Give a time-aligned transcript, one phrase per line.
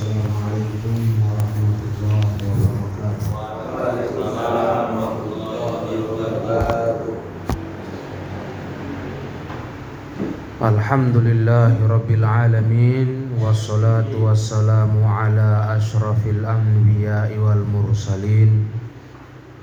[0.00, 0.96] السلام عليكم
[1.28, 3.28] ورحمة الله وبركاته.
[10.72, 13.08] الحمد لله رب العالمين
[13.44, 18.52] والصلاة والسلام على أشرف الأنبياء والمرسلين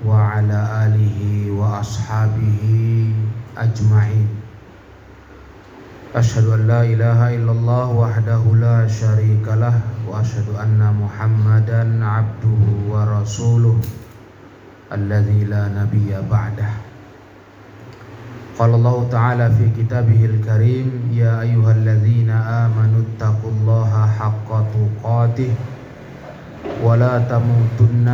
[0.06, 1.18] وعلى آله
[1.50, 2.62] وأصحابه
[3.58, 4.28] أجمعين.
[6.14, 9.97] أشهد أن لا إله إلا الله وحده لا شريك له
[10.59, 13.77] anna Muhammadan abduhu wa rasuluh
[14.91, 16.93] alladzi la nabiyya ba'dah.
[18.53, 25.51] قال الله تعالى في كتابه الكريم يا أيها الذين آمنوا اتقوا الله حق تقاته
[26.85, 28.07] ولا تموتن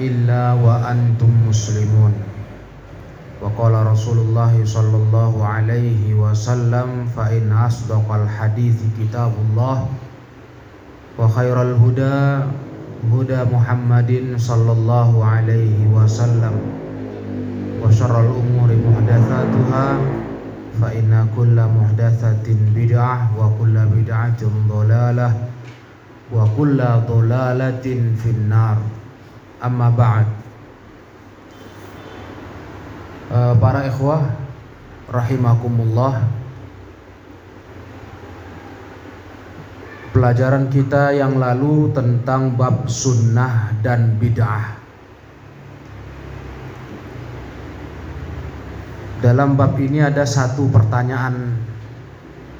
[0.00, 2.12] إلا وأنتم مسلمون
[3.42, 9.76] وقال رسول الله صلى الله عليه وسلم فإن أصدق الحديث كتاب الله
[11.18, 12.18] وخير الهدى
[13.12, 16.54] هدى محمد صلى الله عليه وسلم
[17.82, 19.86] وشر الأمور محدثاتها
[20.80, 25.30] فإن كل محدثة بدعة وكل بدعة ضلالة
[26.32, 26.78] وكل
[27.08, 27.86] ضلالة
[28.22, 28.76] في النار
[29.64, 30.26] أما بعد
[33.32, 34.28] para ikhwah
[35.08, 36.20] rahimakumullah
[40.17, 44.81] pelajaran kita yang lalu tentang bab sunnah dan bid'ah
[49.21, 51.57] Dalam bab ini ada satu pertanyaan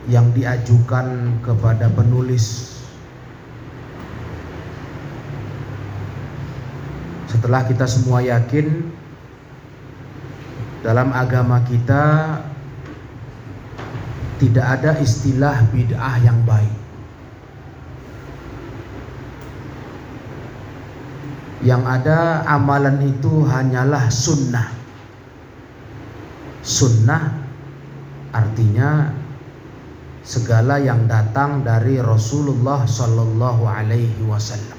[0.09, 2.77] yang diajukan kepada penulis.
[7.30, 8.89] Setelah kita semua yakin
[10.81, 12.38] dalam agama kita
[14.42, 16.86] tidak ada istilah bid'ah yang baik.
[21.66, 24.77] Yang ada amalan itu hanyalah sunnah
[26.67, 27.31] sunnah
[28.36, 29.15] artinya
[30.27, 34.76] segala yang datang dari Rasulullah Sallallahu Alaihi Wasallam.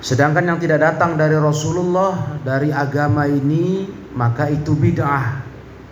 [0.00, 5.44] Sedangkan yang tidak datang dari Rasulullah dari agama ini maka itu bid'ah,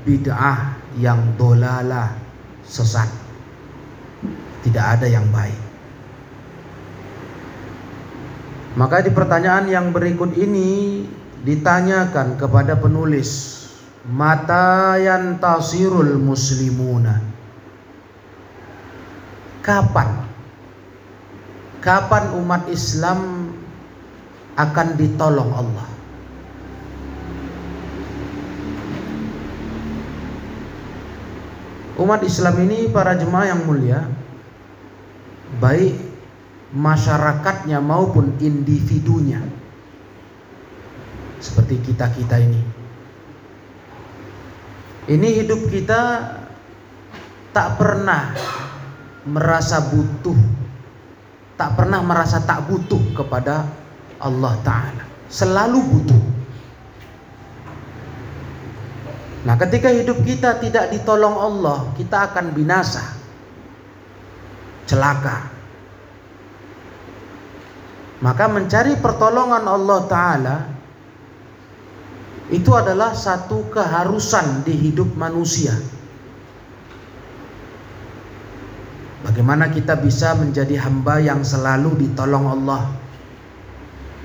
[0.08, 2.16] bid'ah yang dolalah
[2.64, 3.08] sesat.
[4.64, 5.61] Tidak ada yang baik.
[8.72, 11.04] Maka di pertanyaan yang berikut ini
[11.44, 13.60] ditanyakan kepada penulis
[14.08, 17.20] mata yang tasirul muslimuna.
[19.60, 20.24] Kapan?
[21.84, 23.52] Kapan umat Islam
[24.56, 25.88] akan ditolong Allah?
[32.00, 34.08] Umat Islam ini para jemaah yang mulia
[35.60, 36.11] baik
[36.72, 39.44] masyarakatnya maupun individunya
[41.42, 42.62] seperti kita-kita ini.
[45.12, 46.00] Ini hidup kita
[47.52, 48.32] tak pernah
[49.28, 50.38] merasa butuh,
[51.60, 53.68] tak pernah merasa tak butuh kepada
[54.22, 55.04] Allah Ta'ala.
[55.28, 56.22] Selalu butuh.
[59.42, 63.02] Nah, ketika hidup kita tidak ditolong Allah, kita akan binasa,
[64.86, 65.51] celaka.
[68.22, 70.56] Maka mencari pertolongan Allah Ta'ala
[72.54, 75.74] itu adalah satu keharusan di hidup manusia.
[79.26, 82.94] Bagaimana kita bisa menjadi hamba yang selalu ditolong Allah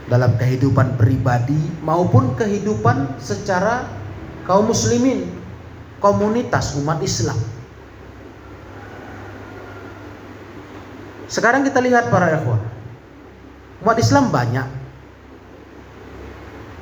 [0.06, 3.90] dalam kehidupan pribadi maupun kehidupan secara
[4.46, 5.25] kaum muslimin,
[5.97, 7.38] komunitas umat Islam.
[11.25, 12.76] Sekarang kita lihat para ikhwan.
[13.85, 14.67] Umat Islam banyak.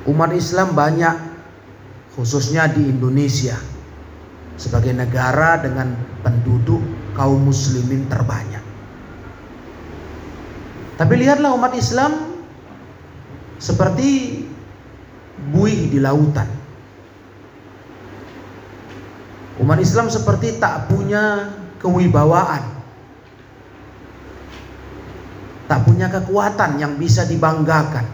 [0.06, 1.16] Umat Islam banyak
[2.14, 3.58] khususnya di Indonesia
[4.56, 5.92] sebagai negara dengan
[6.24, 6.80] penduduk
[7.12, 8.64] kaum muslimin terbanyak.
[10.96, 12.40] Tapi lihatlah umat Islam
[13.60, 14.40] seperti
[15.52, 16.48] buih di lautan.
[19.60, 22.75] Umat Islam seperti tak punya kewibawaan.
[25.66, 28.06] Tak punya kekuatan yang bisa dibanggakan.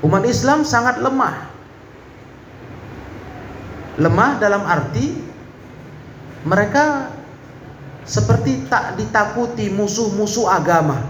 [0.00, 1.52] Umat Islam sangat lemah.
[4.00, 5.12] Lemah dalam arti
[6.48, 7.12] mereka
[8.08, 11.04] seperti tak ditakuti musuh-musuh agama.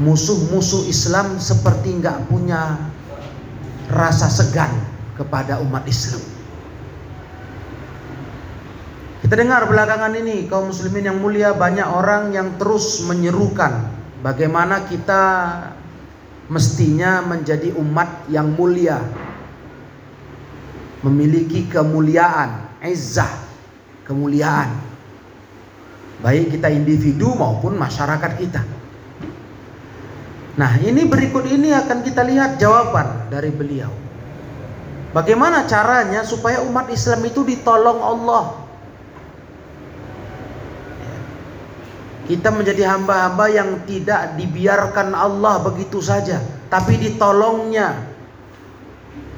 [0.00, 2.80] Musuh-musuh Islam seperti nggak punya
[3.92, 4.72] rasa segan
[5.20, 6.35] kepada umat Islam.
[9.26, 13.90] Kita dengar belakangan ini kaum muslimin yang mulia banyak orang yang terus menyerukan
[14.22, 15.22] bagaimana kita
[16.46, 19.02] mestinya menjadi umat yang mulia.
[21.02, 23.50] Memiliki kemuliaan, izzah,
[24.06, 24.78] kemuliaan.
[26.22, 28.62] Baik kita individu maupun masyarakat kita.
[30.54, 33.90] Nah, ini berikut ini akan kita lihat jawaban dari beliau.
[35.10, 38.65] Bagaimana caranya supaya umat Islam itu ditolong Allah?
[42.26, 48.14] Kita menjadi hamba-hamba yang tidak dibiarkan Allah begitu saja, tapi ditolongnya.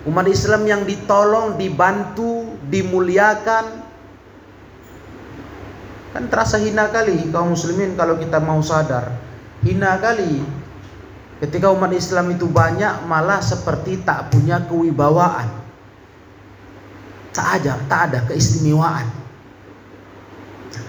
[0.08, 3.85] Umat Islam yang ditolong, dibantu, dimuliakan.
[6.17, 9.12] Kan terasa hina kali kaum muslimin kalau kita mau sadar.
[9.61, 10.40] Hina kali
[11.38, 15.46] Ketika umat Islam itu banyak malah seperti tak punya kewibawaan.
[17.31, 19.06] Tak ada, tak ada keistimewaan.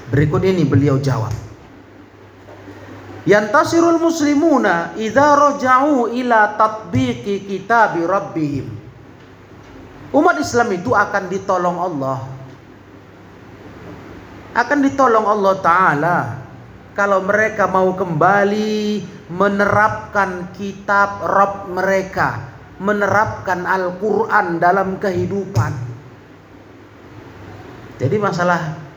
[0.10, 1.49] Berikut ini beliau jawab.
[3.28, 8.68] Yantasirul muslimuna idza raja'u ila tatbiqi kitabi rabbihim.
[10.16, 12.20] Umat Islam itu akan ditolong Allah.
[14.56, 16.18] Akan ditolong Allah taala
[16.98, 22.50] kalau mereka mau kembali menerapkan kitab Rob mereka,
[22.82, 25.72] menerapkan Al-Quran dalam kehidupan.
[28.00, 28.89] Jadi masalah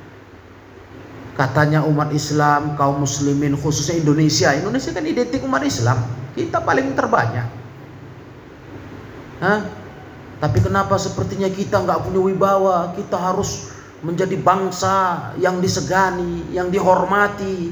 [1.32, 4.52] katanya umat Islam, kaum muslimin khususnya Indonesia.
[4.52, 6.00] Indonesia kan identik umat Islam.
[6.36, 7.48] Kita paling terbanyak.
[9.42, 9.60] Hah?
[10.42, 12.90] Tapi kenapa sepertinya kita nggak punya wibawa?
[12.98, 13.70] Kita harus
[14.02, 17.70] menjadi bangsa yang disegani, yang dihormati.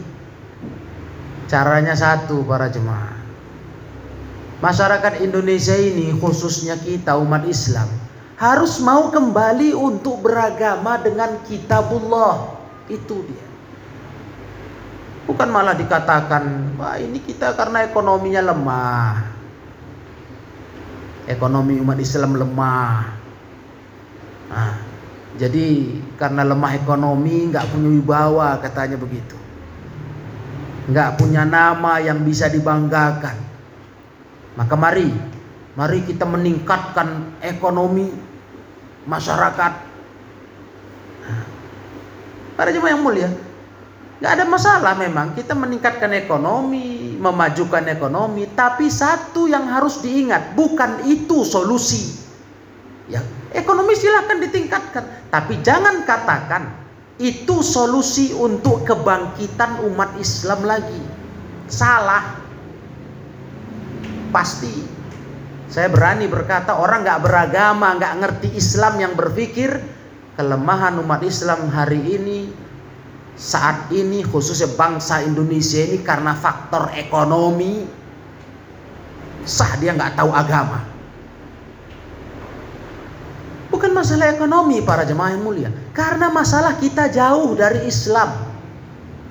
[1.50, 3.18] Caranya satu para jemaah.
[4.62, 7.90] Masyarakat Indonesia ini khususnya kita umat Islam
[8.38, 12.54] harus mau kembali untuk beragama dengan kitabullah.
[12.86, 13.49] Itu dia.
[15.30, 19.14] Bukan malah dikatakan, wah ini kita karena ekonominya lemah.
[21.30, 23.14] Ekonomi umat Islam lemah.
[24.50, 24.74] Nah,
[25.38, 29.38] jadi karena lemah ekonomi nggak punya wibawa katanya begitu
[30.90, 33.38] nggak punya nama yang bisa dibanggakan.
[34.58, 35.06] Maka mari,
[35.78, 38.10] mari kita meningkatkan ekonomi
[39.06, 39.72] masyarakat.
[42.58, 43.30] Para jemaah yang mulia,
[44.20, 51.08] nggak ada masalah memang kita meningkatkan ekonomi, memajukan ekonomi, tapi satu yang harus diingat, bukan
[51.08, 52.20] itu solusi.
[53.08, 53.24] Ya,
[53.56, 56.68] ekonomi silahkan ditingkatkan, tapi jangan katakan
[57.20, 61.00] itu solusi untuk kebangkitan umat Islam lagi.
[61.68, 62.40] Salah.
[64.32, 64.72] Pasti.
[65.70, 69.70] Saya berani berkata orang nggak beragama, nggak ngerti Islam yang berpikir
[70.34, 72.69] kelemahan umat Islam hari ini
[73.40, 77.88] saat ini khususnya bangsa Indonesia ini karena faktor ekonomi
[79.48, 80.90] sah dia nggak tahu agama
[83.70, 85.70] Bukan masalah ekonomi para jemaah yang mulia.
[85.94, 88.50] Karena masalah kita jauh dari Islam.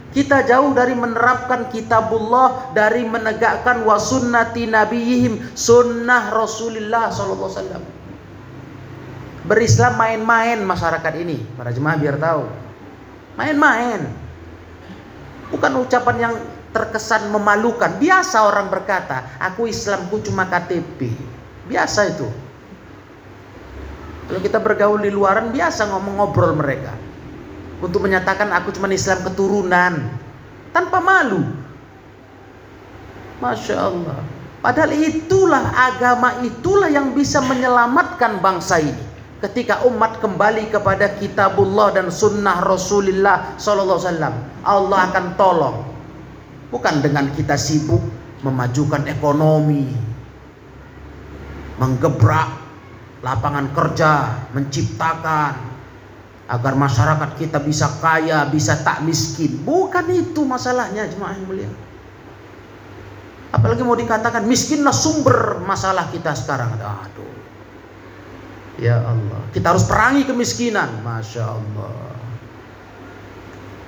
[0.10, 7.84] Kita jauh dari menerapkan kitabullah, dari menegakkan wasunnati nabiyihim, sunnah Rasulullah SAW.
[9.46, 11.46] Berislam main-main masyarakat ini.
[11.54, 12.69] Para jemaah biar tahu.
[13.40, 14.04] Main-main.
[15.48, 16.34] Bukan ucapan yang
[16.76, 17.96] terkesan memalukan.
[17.96, 21.08] Biasa orang berkata, aku Islamku cuma KTP.
[21.72, 22.28] Biasa itu.
[24.30, 26.94] Kalau kita bergaul di luaran biasa ngomong ngobrol mereka.
[27.80, 29.94] Untuk menyatakan aku cuma Islam keturunan.
[30.76, 31.42] Tanpa malu.
[33.40, 34.20] Masya Allah.
[34.60, 39.09] Padahal itulah agama itulah yang bisa menyelamatkan bangsa ini.
[39.40, 44.36] Ketika umat kembali kepada kitabullah dan sunnah Rasulullah Sallallahu Wasallam,
[44.68, 45.78] Allah akan tolong.
[46.68, 48.04] Bukan dengan kita sibuk
[48.44, 49.88] memajukan ekonomi,
[51.80, 52.52] menggebrak
[53.24, 55.56] lapangan kerja, menciptakan
[56.52, 59.56] agar masyarakat kita bisa kaya, bisa tak miskin.
[59.64, 61.72] Bukan itu masalahnya jemaah yang mulia.
[63.56, 66.76] Apalagi mau dikatakan miskinlah sumber masalah kita sekarang.
[66.76, 67.39] Aduh.
[68.80, 69.44] Ya Allah.
[69.52, 71.04] Kita harus perangi kemiskinan.
[71.04, 72.16] Masya Allah.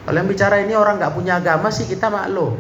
[0.04, 2.60] Kalau yang bicara ini orang nggak punya agama sih kita maklum.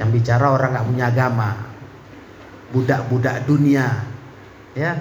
[0.00, 1.50] Yang bicara orang nggak punya agama.
[2.72, 4.00] Budak-budak dunia.
[4.72, 4.96] Ya,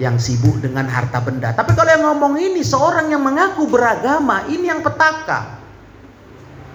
[0.00, 1.56] yang sibuk dengan harta benda.
[1.56, 5.60] Tapi kalau yang ngomong ini seorang yang mengaku beragama, ini yang petaka.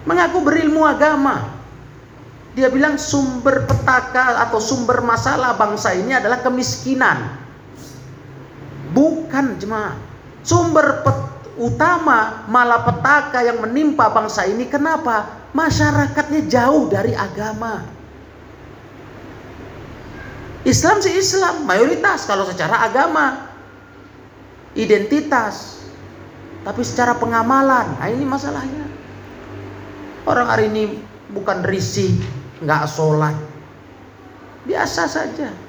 [0.06, 1.54] Mengaku berilmu agama.
[2.54, 7.45] Dia bilang sumber petaka atau sumber masalah bangsa ini adalah kemiskinan.
[8.96, 9.92] Bukan cuma
[10.40, 11.04] sumber
[11.60, 15.44] utama malapetaka yang menimpa bangsa ini kenapa?
[15.52, 17.84] Masyarakatnya jauh dari agama.
[20.64, 23.52] Islam sih Islam, mayoritas kalau secara agama.
[24.72, 25.76] Identitas.
[26.66, 28.90] Tapi secara pengamalan, nah ini masalahnya.
[30.26, 30.98] Orang hari ini
[31.30, 32.10] bukan risih,
[32.58, 33.38] nggak sholat.
[34.66, 35.65] Biasa saja.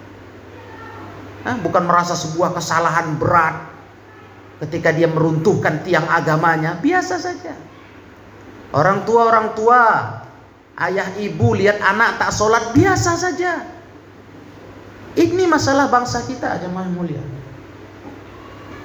[1.56, 3.56] Bukan merasa sebuah kesalahan berat
[4.66, 7.56] ketika dia meruntuhkan tiang agamanya, biasa saja.
[8.76, 9.82] Orang tua orang tua,
[10.84, 13.64] ayah ibu lihat anak tak sholat biasa saja.
[15.18, 17.24] Ini masalah bangsa kita aja mulia.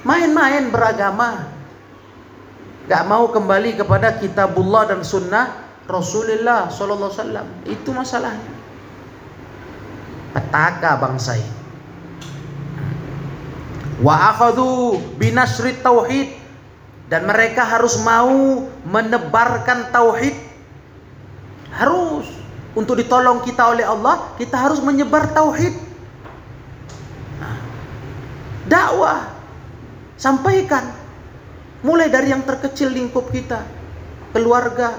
[0.07, 1.51] Main-main beragama,
[2.87, 5.51] gak mau kembali kepada kitabullah dan sunnah
[5.85, 7.47] Rasulullah Sallallahu Alaihi Wasallam.
[7.69, 8.53] Itu masalahnya.
[10.33, 11.62] Petaka bangsa ini
[14.03, 16.43] wa akhadhu binasri tauhid.
[17.07, 20.33] Dan mereka harus mau menebarkan tauhid.
[21.71, 22.27] Harus.
[22.73, 25.77] Untuk ditolong kita oleh Allah kita harus menyebar tauhid.
[27.37, 27.57] Nah,
[28.65, 29.29] dakwah.
[30.17, 30.89] Sampaikan.
[31.85, 33.61] Mulai dari yang terkecil lingkup kita.
[34.33, 34.97] Keluarga.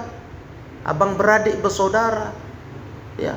[0.87, 2.31] Abang beradik bersaudara.
[3.19, 3.35] Ya.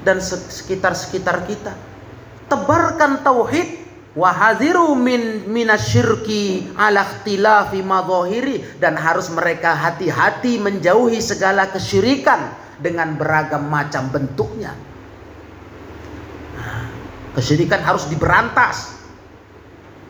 [0.00, 1.76] Dan sekitar-sekitar kita.
[2.48, 3.85] Tebarkan tauhid
[4.16, 12.48] Wahadiru min minasyirki ala ikhtilafi madhahiri dan harus mereka hati-hati menjauhi segala kesyirikan
[12.80, 14.72] dengan beragam macam bentuknya.
[17.36, 18.96] Kesyirikan harus diberantas.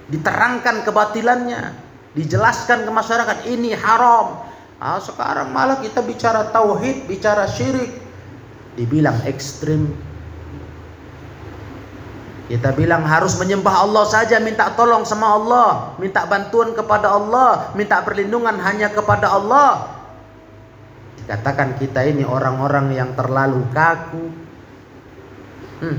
[0.06, 1.74] Diterangkan kebatilannya,
[2.14, 4.38] dijelaskan ke masyarakat ini haram.
[4.78, 7.90] Ah, sekarang malah kita bicara tauhid, bicara syirik.
[8.78, 9.90] Dibilang ekstrim,
[12.46, 17.98] kita bilang harus menyembah Allah saja, minta tolong sama Allah, minta bantuan kepada Allah, minta
[18.06, 19.98] perlindungan hanya kepada Allah.
[21.18, 24.30] Dikatakan kita ini orang-orang yang terlalu kaku.
[25.82, 25.98] Hmm.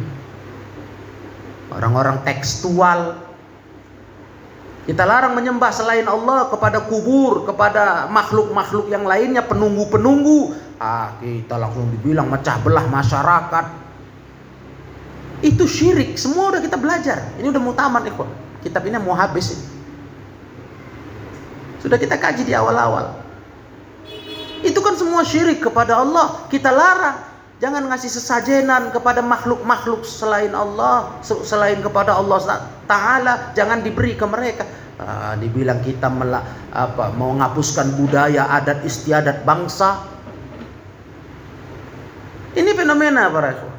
[1.75, 3.27] Orang-orang tekstual.
[4.87, 10.55] Kita larang menyembah selain Allah kepada kubur, kepada makhluk-makhluk yang lainnya, penunggu-penunggu.
[10.79, 13.86] Ah, kita langsung dibilang mecah belah masyarakat
[15.45, 16.17] itu syirik.
[16.17, 17.21] Semua udah kita belajar.
[17.37, 18.29] Ini udah mau tamat kok.
[18.65, 19.65] Kitab ini mau habis ini.
[21.77, 23.13] Sudah kita kaji di awal-awal.
[24.65, 26.49] Itu kan semua syirik kepada Allah.
[26.49, 27.17] Kita larang.
[27.57, 32.37] Jangan ngasih sesajenan kepada makhluk-makhluk selain Allah, selain kepada Allah
[32.85, 33.53] Taala.
[33.57, 34.65] Jangan diberi ke mereka.
[34.97, 36.41] Ah, dibilang kita melak,
[36.73, 40.01] apa, mau menghapuskan budaya, adat istiadat bangsa.
[42.57, 43.76] Ini fenomena para ikhwan.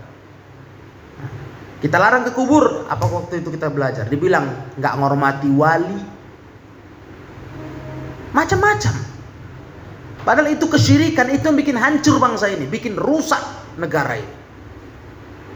[1.79, 2.91] Kita larang ke kubur.
[2.91, 4.11] Apa waktu itu kita belajar?
[4.11, 6.01] Dibilang nggak ngormati wali.
[8.35, 8.95] Macam-macam.
[10.27, 13.41] Padahal itu kesyirikan itu yang bikin hancur bangsa ini, bikin rusak
[13.81, 14.37] negara ini.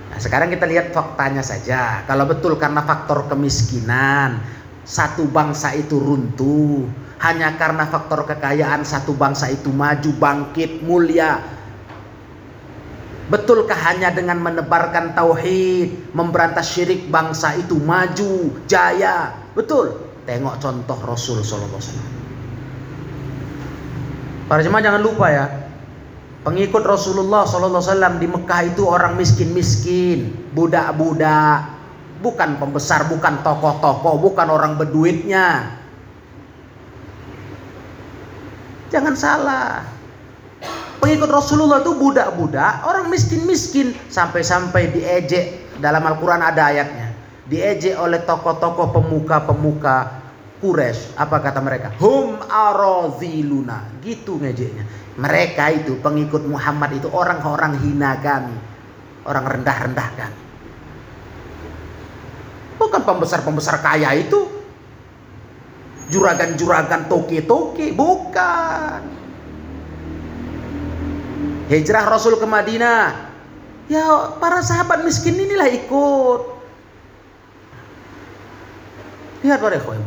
[0.09, 2.07] Nah, sekarang kita lihat faktanya saja.
[2.09, 4.41] Kalau betul karena faktor kemiskinan,
[4.87, 6.89] satu bangsa itu runtuh,
[7.21, 11.43] hanya karena faktor kekayaan satu bangsa itu maju, bangkit, mulia,
[13.33, 19.33] Betulkah hanya dengan menebarkan tauhid, memberantas syirik bangsa itu maju, jaya?
[19.57, 19.97] Betul.
[20.29, 21.81] Tengok contoh Rasul sallallahu.
[24.53, 25.49] Para jemaah jangan lupa ya.
[26.45, 31.73] Pengikut Rasulullah wasallam di Mekah itu orang miskin-miskin, budak-budak,
[32.21, 35.73] bukan pembesar, bukan tokoh-tokoh, bukan orang berduitnya.
[38.93, 40.02] Jangan salah.
[41.03, 47.11] Pengikut Rasulullah itu budak-budak, orang miskin-miskin sampai-sampai diejek dalam Al-Qur'an ada ayatnya.
[47.51, 50.23] Diejek oleh tokoh-tokoh pemuka-pemuka
[50.63, 51.19] Quraisy.
[51.19, 51.91] Apa kata mereka?
[51.99, 53.91] Hum araziluna.
[53.99, 54.87] Gitu ngejeknya.
[55.19, 58.55] Mereka itu pengikut Muhammad itu orang-orang hina kami.
[59.27, 60.41] Orang rendah-rendah kami.
[62.79, 64.47] Bukan pembesar-pembesar kaya itu.
[66.15, 67.91] Juragan-juragan toke-toke.
[67.91, 69.22] Bukan
[71.73, 73.33] hijrah Rasul ke Madinah.
[73.89, 74.05] Ya
[74.37, 76.41] para sahabat miskin inilah ikut.
[79.43, 79.99] Lihat para.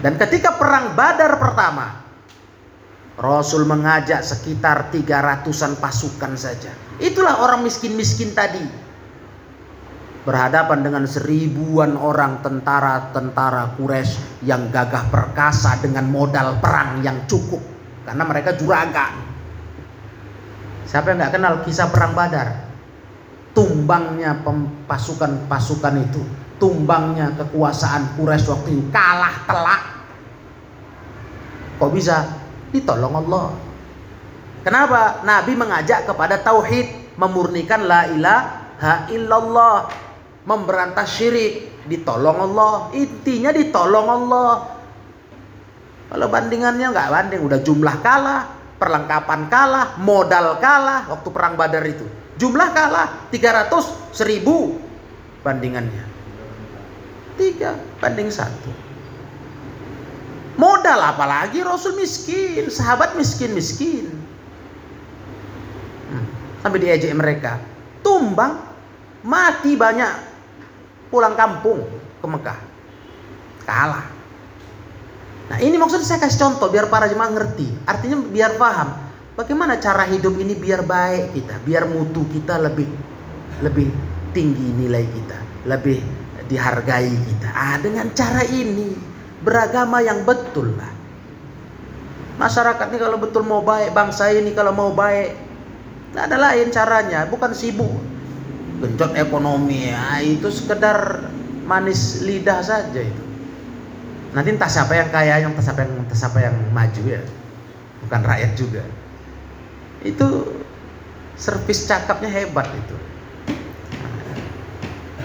[0.00, 2.00] Dan ketika perang Badar pertama,
[3.20, 6.72] Rasul mengajak sekitar 300-an pasukan saja.
[7.00, 8.64] Itulah orang miskin-miskin tadi.
[10.24, 17.60] Berhadapan dengan seribuan orang tentara-tentara Quraisy yang gagah perkasa dengan modal perang yang cukup.
[18.04, 19.12] Karena mereka juragan.
[20.90, 22.66] Siapa yang nggak kenal kisah perang Badar?
[23.54, 24.34] Tumbangnya
[24.90, 26.18] pasukan-pasukan itu,
[26.58, 29.82] tumbangnya kekuasaan Quraisy waktu itu kalah telak.
[31.78, 32.26] Kok bisa?
[32.74, 33.54] Ditolong Allah.
[34.66, 35.22] Kenapa?
[35.22, 39.86] Nabi mengajak kepada tauhid, memurnikan la ilaha illallah,
[40.42, 42.90] memberantas syirik, ditolong Allah.
[42.98, 44.74] Intinya ditolong Allah.
[46.10, 52.08] Kalau bandingannya nggak banding, udah jumlah kalah, perlengkapan kalah, modal kalah waktu perang Badar itu.
[52.40, 56.04] Jumlah kalah 300, 1000 bandingannya.
[57.36, 58.72] Tiga banding satu.
[60.56, 64.08] Modal apalagi Rasul miskin, sahabat miskin-miskin.
[66.08, 66.26] Hmm.
[66.64, 67.60] Sampai diejek mereka.
[68.00, 68.60] Tumbang,
[69.24, 70.32] mati banyak.
[71.08, 71.84] Pulang kampung
[72.20, 72.60] ke Mekah.
[73.64, 74.19] Kalah.
[75.50, 77.66] Nah ini maksudnya saya kasih contoh biar para jemaah ngerti.
[77.84, 78.94] Artinya biar paham.
[79.34, 81.58] Bagaimana cara hidup ini biar baik kita.
[81.66, 82.86] Biar mutu kita lebih
[83.60, 83.90] lebih
[84.30, 85.38] tinggi nilai kita.
[85.66, 85.98] Lebih
[86.46, 87.48] dihargai kita.
[87.50, 88.94] Ah dengan cara ini
[89.42, 90.92] beragama yang betul lah.
[92.38, 95.36] Masyarakat ini kalau betul mau baik, bangsa ini kalau mau baik,
[96.08, 97.92] tidak ada lain caranya, bukan sibuk
[98.80, 101.20] genjot ekonomi ya, itu sekedar
[101.68, 103.22] manis lidah saja itu.
[104.30, 107.22] Nanti entah siapa yang kaya, yang entah siapa yang entah siapa yang maju ya,
[108.06, 108.82] bukan rakyat juga.
[110.06, 110.46] Itu
[111.34, 112.96] servis cakapnya hebat itu.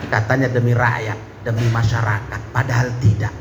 [0.09, 3.33] Katanya demi rakyat, demi masyarakat, padahal tidak.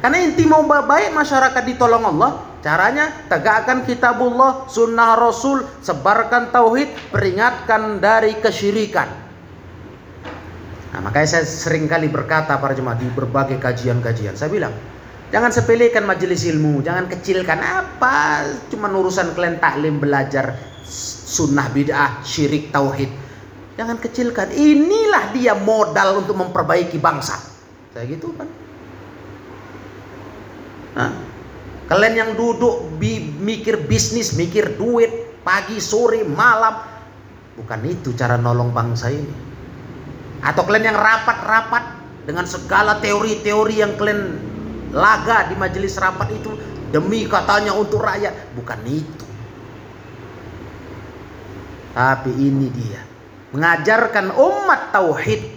[0.00, 7.98] Karena inti mau baik masyarakat ditolong Allah, caranya tegakkan kitabullah, sunnah Rasul, sebarkan tauhid, peringatkan
[7.98, 9.25] dari kesyirikan.
[10.94, 14.74] Nah, makanya saya sering kali berkata para jemaah di berbagai kajian-kajian, saya bilang,
[15.34, 20.54] jangan sepelekan majelis ilmu, jangan kecilkan apa, cuma urusan kalian taklim belajar
[20.86, 23.10] sunnah bid'ah, syirik, tauhid.
[23.76, 24.56] Jangan kecilkan.
[24.56, 27.36] Inilah dia modal untuk memperbaiki bangsa.
[27.92, 28.48] Saya gitu kan.
[30.96, 31.12] Nah,
[31.92, 36.80] kalian yang duduk bi mikir bisnis, mikir duit pagi, sore, malam,
[37.60, 39.55] bukan itu cara nolong bangsa ini.
[40.46, 41.84] Atau kalian yang rapat-rapat
[42.22, 44.38] dengan segala teori-teori yang kalian
[44.94, 46.54] laga di majelis rapat itu
[46.94, 49.26] demi katanya untuk rakyat, bukan itu.
[51.96, 53.02] Tapi ini dia
[53.50, 55.56] mengajarkan umat tauhid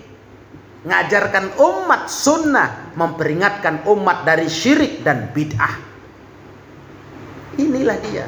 [0.84, 5.76] mengajarkan umat sunnah, memperingatkan umat dari syirik dan bid'ah.
[7.60, 8.28] Inilah dia.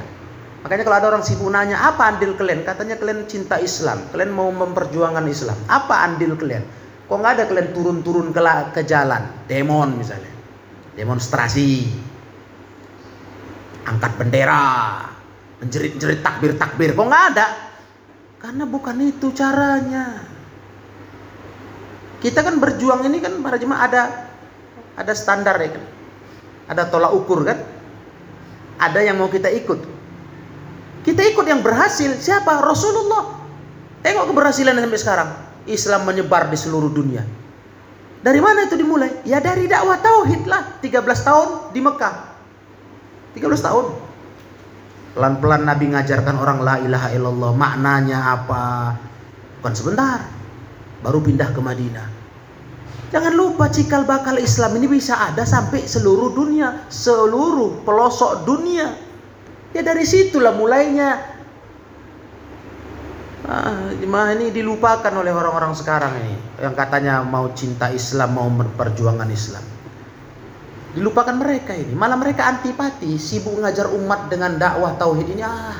[0.61, 2.61] Makanya kalau ada orang sibuk nanya, apa andil kalian?
[2.61, 5.57] Katanya kalian cinta Islam, kalian mau memperjuangkan Islam.
[5.65, 6.61] Apa andil kalian?
[7.09, 8.41] Kok nggak ada kalian turun-turun ke,
[8.77, 10.29] ke jalan, demon misalnya,
[10.93, 11.89] demonstrasi,
[13.89, 15.01] angkat bendera,
[15.65, 16.93] menjerit-jerit takbir-takbir.
[16.93, 17.47] Kok nggak ada?
[18.37, 20.29] Karena bukan itu caranya.
[22.21, 24.01] Kita kan berjuang ini kan para jemaah ada
[24.93, 25.83] ada standar ya kan.
[26.69, 27.57] Ada tolak ukur kan.
[28.77, 30.00] Ada yang mau kita ikut.
[31.01, 32.13] Kita ikut yang berhasil.
[32.17, 32.61] Siapa?
[32.61, 33.41] Rasulullah.
[34.01, 35.29] Tengok keberhasilan sampai sekarang.
[35.69, 37.21] Islam menyebar di seluruh dunia.
[38.21, 39.25] Dari mana itu dimulai?
[39.25, 40.77] Ya dari dakwah tauhid lah.
[40.81, 42.15] 13 tahun di Mekah.
[43.33, 43.85] 13 tahun.
[45.17, 47.51] Pelan-pelan Nabi ngajarkan orang la ilaha illallah.
[47.57, 48.95] Maknanya apa?
[49.61, 50.21] Bukan sebentar
[51.01, 52.07] baru pindah ke Madinah.
[53.11, 58.95] Jangan lupa cikal bakal Islam ini bisa ada sampai seluruh dunia, seluruh pelosok dunia.
[59.71, 61.39] Ya dari situlah mulainya.
[63.47, 69.29] Ah, jemaah ini dilupakan oleh orang-orang sekarang ini yang katanya mau cinta Islam, mau memperjuangkan
[69.33, 69.65] Islam.
[70.91, 75.79] Dilupakan mereka ini, malah mereka antipati, sibuk ngajar umat dengan dakwah tauhid ini ah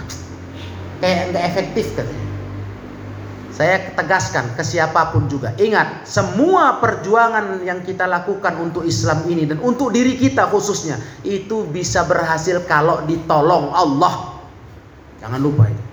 [1.03, 2.30] kayak nggak efektif katanya.
[3.61, 5.53] Saya tegaskan ke siapa pun juga.
[5.53, 11.69] Ingat, semua perjuangan yang kita lakukan untuk Islam ini dan untuk diri kita khususnya itu
[11.69, 14.41] bisa berhasil kalau ditolong Allah.
[15.21, 15.83] Jangan lupa itu.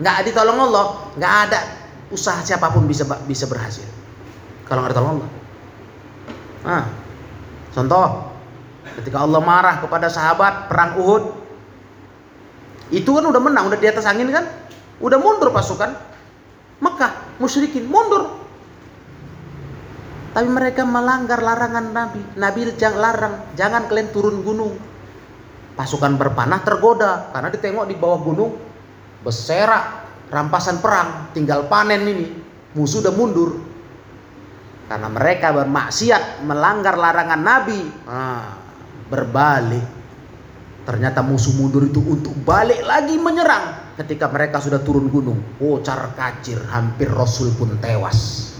[0.00, 0.84] Nggak ditolong Allah,
[1.20, 1.60] nggak ada
[2.08, 3.84] usaha siapa pun bisa bisa berhasil.
[4.64, 5.30] Kalau nggak ditolong Allah.
[6.64, 6.84] Nah,
[7.76, 8.06] contoh,
[8.96, 11.36] ketika Allah marah kepada sahabat perang Uhud,
[12.96, 14.48] itu kan udah menang, udah di atas angin kan,
[15.04, 16.13] udah mundur pasukan,
[16.84, 18.44] Mekah musyrikin mundur.
[20.36, 22.20] Tapi mereka melanggar larangan Nabi.
[22.36, 24.74] Nabi jangan larang, jangan kalian turun gunung.
[25.78, 28.52] Pasukan berpanah tergoda karena ditengok di bawah gunung
[29.24, 32.26] berserak rampasan perang, tinggal panen ini.
[32.74, 33.62] Musuh udah mundur.
[34.90, 37.80] Karena mereka bermaksiat, melanggar larangan Nabi.
[38.04, 38.58] Nah,
[39.08, 39.86] berbalik.
[40.84, 46.58] Ternyata musuh mundur itu untuk balik lagi menyerang ketika mereka sudah turun gunung, kocar kacir,
[46.70, 48.50] hampir Rasul pun tewas.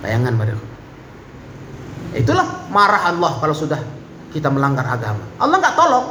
[0.00, 0.54] Bayangan pada
[2.16, 3.80] Itulah marah Allah kalau sudah
[4.32, 5.20] kita melanggar agama.
[5.36, 6.06] Allah nggak tolong.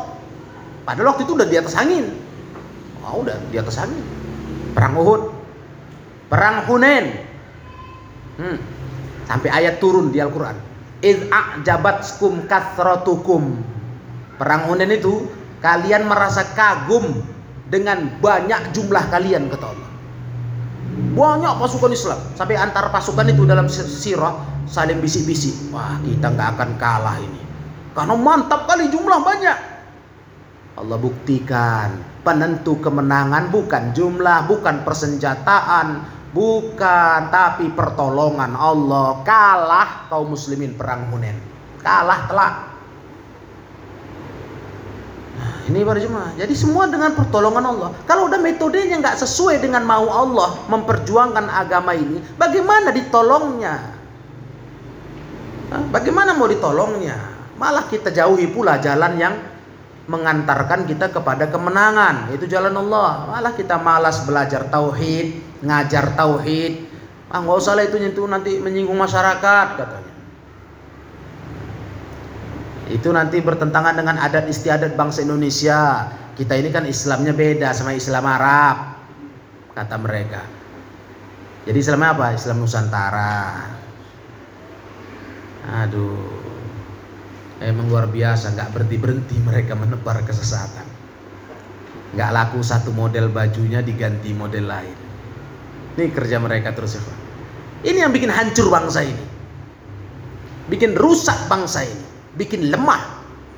[0.86, 2.06] Padahal waktu itu udah di atas angin.
[3.02, 4.06] Oh, udah di atas angin.
[4.78, 5.22] Perang Uhud,
[6.30, 7.26] perang Hunain.
[8.38, 8.58] Hmm.
[9.26, 10.56] Sampai ayat turun di Al-Qur'an.
[11.02, 11.34] Id
[12.46, 13.44] kathratukum.
[14.38, 15.26] Perang Hunain itu
[15.66, 17.26] kalian merasa kagum
[17.68, 19.92] dengan banyak jumlah kalian kata Allah.
[20.98, 25.70] Banyak pasukan Islam sampai antar pasukan itu dalam sirah saling bisik-bisik.
[25.70, 27.42] Wah, kita nggak akan kalah ini.
[27.94, 29.58] Karena mantap kali jumlah banyak.
[30.78, 36.04] Allah buktikan penentu kemenangan bukan jumlah, bukan persenjataan,
[36.36, 39.24] bukan tapi pertolongan Allah.
[39.24, 41.40] Kalah kaum muslimin perang Hunain.
[41.80, 42.54] Kalah telak.
[45.68, 46.32] Ini para jemaah.
[46.40, 47.90] Jadi semua dengan pertolongan Allah.
[48.08, 53.76] Kalau udah metodenya nggak sesuai dengan mau Allah memperjuangkan agama ini, bagaimana ditolongnya?
[55.92, 57.38] Bagaimana mau ditolongnya?
[57.58, 59.34] malah kita jauhi pula jalan yang
[60.08, 66.88] mengantarkan kita kepada kemenangan itu jalan Allah malah kita malas belajar tauhid ngajar tauhid
[67.28, 70.14] ah nggak usah lah itu itu nanti menyinggung masyarakat katanya
[72.88, 76.08] itu nanti bertentangan dengan adat istiadat bangsa Indonesia.
[76.38, 78.98] Kita ini kan Islamnya beda sama Islam Arab
[79.74, 80.42] kata mereka.
[81.68, 82.28] Jadi Islamnya apa?
[82.32, 83.44] Islam Nusantara.
[85.84, 86.48] Aduh.
[87.58, 90.86] Emang luar biasa, nggak berhenti berhenti mereka menebar kesesatan.
[92.14, 94.98] Nggak laku satu model bajunya diganti model lain.
[95.98, 97.04] Ini kerja mereka terus ya.
[97.82, 99.26] Ini yang bikin hancur bangsa ini,
[100.70, 102.07] bikin rusak bangsa ini,
[102.38, 103.02] bikin lemah,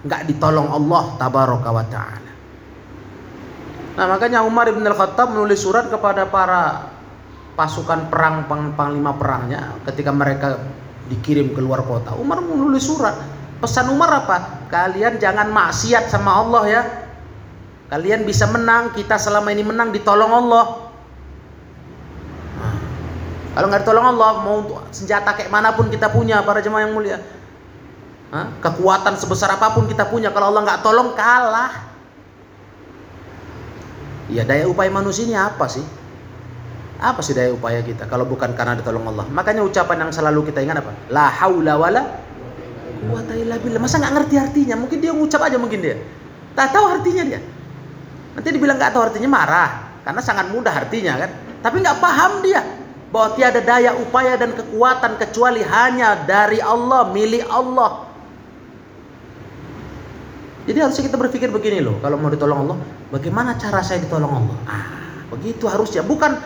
[0.08, 2.32] nggak ditolong Allah tabaraka wa taala.
[4.00, 6.88] Nah makanya Umar bin Al Khattab menulis surat kepada para
[7.60, 10.56] pasukan perang panglima perangnya ketika mereka
[11.12, 12.16] dikirim keluar kota.
[12.16, 14.68] Umar menulis surat Pesan Umar apa?
[14.72, 16.82] Kalian jangan maksiat sama Allah ya.
[17.92, 20.66] Kalian bisa menang, kita selama ini menang ditolong Allah.
[22.56, 22.76] Nah,
[23.52, 24.58] kalau nggak ditolong Allah, mau
[24.96, 27.20] senjata kayak mana pun kita punya para jemaah yang mulia.
[28.30, 31.90] Kekuatan sebesar apa pun kita punya, kalau Allah nggak tolong kalah.
[34.30, 35.82] Ya daya upaya manusia apa sih?
[37.02, 39.26] Apa sih daya upaya kita kalau bukan karena ditolong Allah?
[39.34, 40.94] Makanya ucapan yang selalu kita ingat apa?
[41.10, 42.04] La haula wala
[43.10, 43.58] quwata illa.
[43.82, 44.76] Masa nggak ngerti artinya?
[44.78, 45.98] Mungkin dia ngucap aja mungkin dia.
[46.54, 47.42] Tak tahu artinya dia.
[48.38, 49.70] Nanti dibilang nggak tahu artinya marah
[50.06, 51.32] karena sangat mudah artinya kan.
[51.66, 52.62] Tapi nggak paham dia
[53.10, 58.09] bahwa tiada daya upaya dan kekuatan kecuali hanya dari Allah, milik Allah.
[60.70, 62.78] Jadi harusnya kita berpikir begini loh, kalau mau ditolong Allah,
[63.10, 64.58] bagaimana cara saya ditolong Allah?
[64.70, 64.86] Ah,
[65.34, 66.06] begitu harusnya.
[66.06, 66.38] Bukan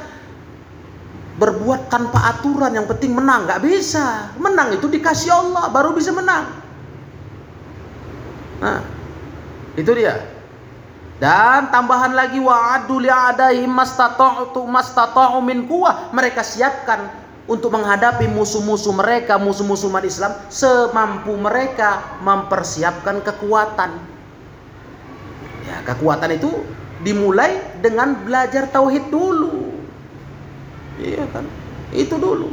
[1.43, 3.43] berbuat tanpa aturan yang penting menang.
[3.43, 4.31] Nggak bisa.
[4.39, 6.55] Menang itu dikasih Allah baru bisa menang.
[8.63, 8.79] Nah
[9.75, 10.23] itu dia.
[11.19, 17.12] Dan tambahan lagi wa'adu li'adaihim mastata'tu mastata'u min kuwah mereka siapkan
[17.43, 24.12] untuk menghadapi musuh-musuh mereka musuh-musuh umat Islam semampu mereka mempersiapkan kekuatan
[25.73, 26.53] ya kekuatan itu
[27.01, 29.73] dimulai dengan belajar tauhid dulu
[31.01, 31.45] Iya kan?
[31.93, 32.49] Itu dulu.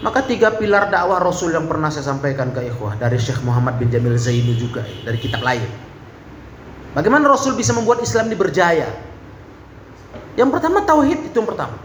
[0.00, 3.92] Maka tiga pilar dakwah Rasul yang pernah saya sampaikan ke ikhwah dari Syekh Muhammad bin
[3.92, 5.68] Jamil Zainu juga dari kitab lain.
[6.96, 8.88] Bagaimana Rasul bisa membuat Islam ini berjaya?
[10.34, 11.76] Yang pertama tauhid itu yang pertama.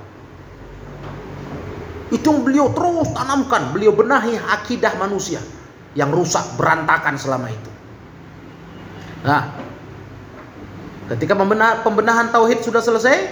[2.10, 5.43] Itu yang beliau terus tanamkan, beliau benahi akidah manusia
[5.93, 7.71] yang rusak berantakan selama itu.
[9.28, 9.51] Nah,
[11.13, 11.38] ketika
[11.84, 13.30] pembenahan tauhid sudah selesai,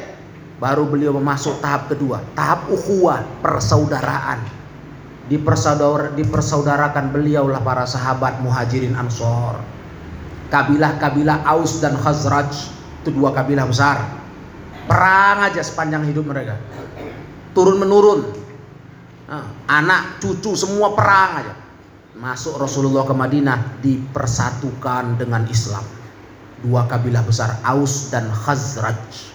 [0.62, 4.64] baru beliau memasuk tahap kedua, tahap ukhuwah, persaudaraan.
[5.24, 9.56] Dipersaudara, dipersaudarakan beliaulah para sahabat muhajirin ansor.
[10.52, 12.52] Kabilah-kabilah Aus dan Khazraj
[13.02, 14.04] itu dua kabilah besar.
[14.84, 16.60] Perang aja sepanjang hidup mereka.
[17.56, 18.20] Turun menurun.
[19.32, 21.56] Nah, anak, cucu semua perang aja.
[22.20, 26.03] Masuk Rasulullah ke Madinah dipersatukan dengan Islam.
[26.64, 29.34] Dua kabilah besar Aus dan Khazraj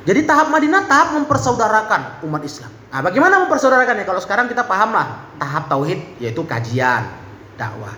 [0.00, 2.72] jadi tahap Madinah tahap mempersaudarakan umat Islam.
[2.88, 4.08] Nah, bagaimana mempersaudarakannya?
[4.08, 7.04] Kalau sekarang kita pahamlah tahap tauhid yaitu kajian,
[7.60, 7.92] dakwah.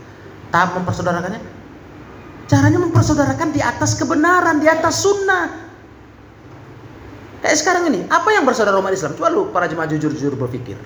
[0.51, 1.63] Tahap mempersaudarakannya
[2.51, 5.73] caranya mempersaudarakan di atas kebenaran, di atas sunnah.
[7.41, 9.17] Kayak sekarang ini, apa yang bersaudara umat Islam?
[9.17, 10.77] Coba lu para jemaah jujur-jujur berpikir.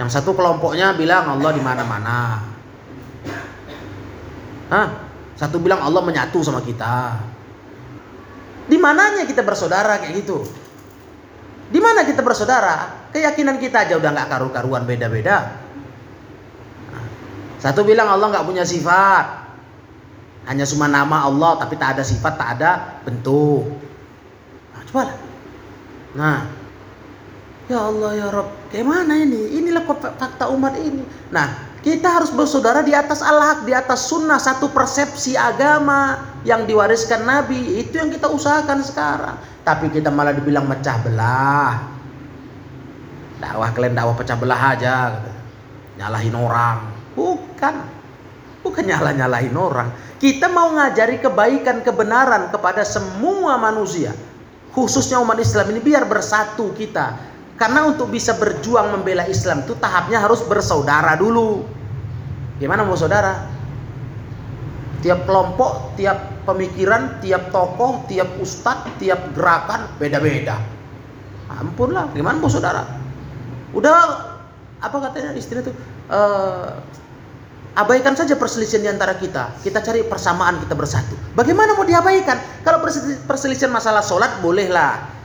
[0.00, 2.40] Yang satu kelompoknya bilang Allah di mana-mana.
[4.72, 5.05] Hah?
[5.36, 7.20] Satu bilang Allah menyatu sama kita.
[8.66, 10.42] Di mananya kita bersaudara kayak gitu?
[11.70, 13.06] Di mana kita bersaudara?
[13.12, 15.60] Keyakinan kita aja udah nggak karu-karuan beda-beda.
[17.60, 19.46] Satu bilang Allah nggak punya sifat.
[20.46, 23.66] Hanya cuma nama Allah tapi tak ada sifat, tak ada bentuk.
[24.72, 25.18] Nah, coba lah.
[26.16, 26.38] Nah,
[27.66, 29.58] ya Allah ya Rob, kayak mana ini?
[29.58, 31.02] Inilah fakta umat ini.
[31.34, 37.22] Nah, kita harus bersaudara di atas al di atas sunnah, satu persepsi agama yang diwariskan
[37.22, 37.78] Nabi.
[37.78, 39.38] Itu yang kita usahakan sekarang.
[39.62, 41.86] Tapi kita malah dibilang mecah belah.
[43.38, 44.94] Dakwah kalian dakwah pecah belah aja.
[45.94, 46.90] Nyalahin orang.
[47.14, 47.74] Bukan.
[48.66, 49.94] Bukan nyalah-nyalahin orang.
[50.18, 54.10] Kita mau ngajari kebaikan, kebenaran kepada semua manusia.
[54.74, 57.14] Khususnya umat Islam ini biar bersatu kita.
[57.56, 61.64] Karena untuk bisa berjuang membela Islam itu tahapnya harus bersaudara dulu.
[62.60, 63.48] Gimana mau saudara?
[65.00, 70.60] Tiap kelompok, tiap pemikiran, tiap tokoh, tiap ustadz, tiap gerakan beda-beda.
[71.48, 72.84] Ampun lah, gimana mau saudara?
[73.72, 73.94] Udah
[74.80, 75.72] apa katanya istilah itu?
[76.12, 76.76] Uh,
[77.76, 79.52] Abaikan saja perselisihan di antara kita.
[79.60, 81.12] Kita cari persamaan, kita bersatu.
[81.36, 82.64] Bagaimana mau diabaikan?
[82.64, 82.80] Kalau
[83.28, 85.15] perselisihan masalah sholat, bolehlah.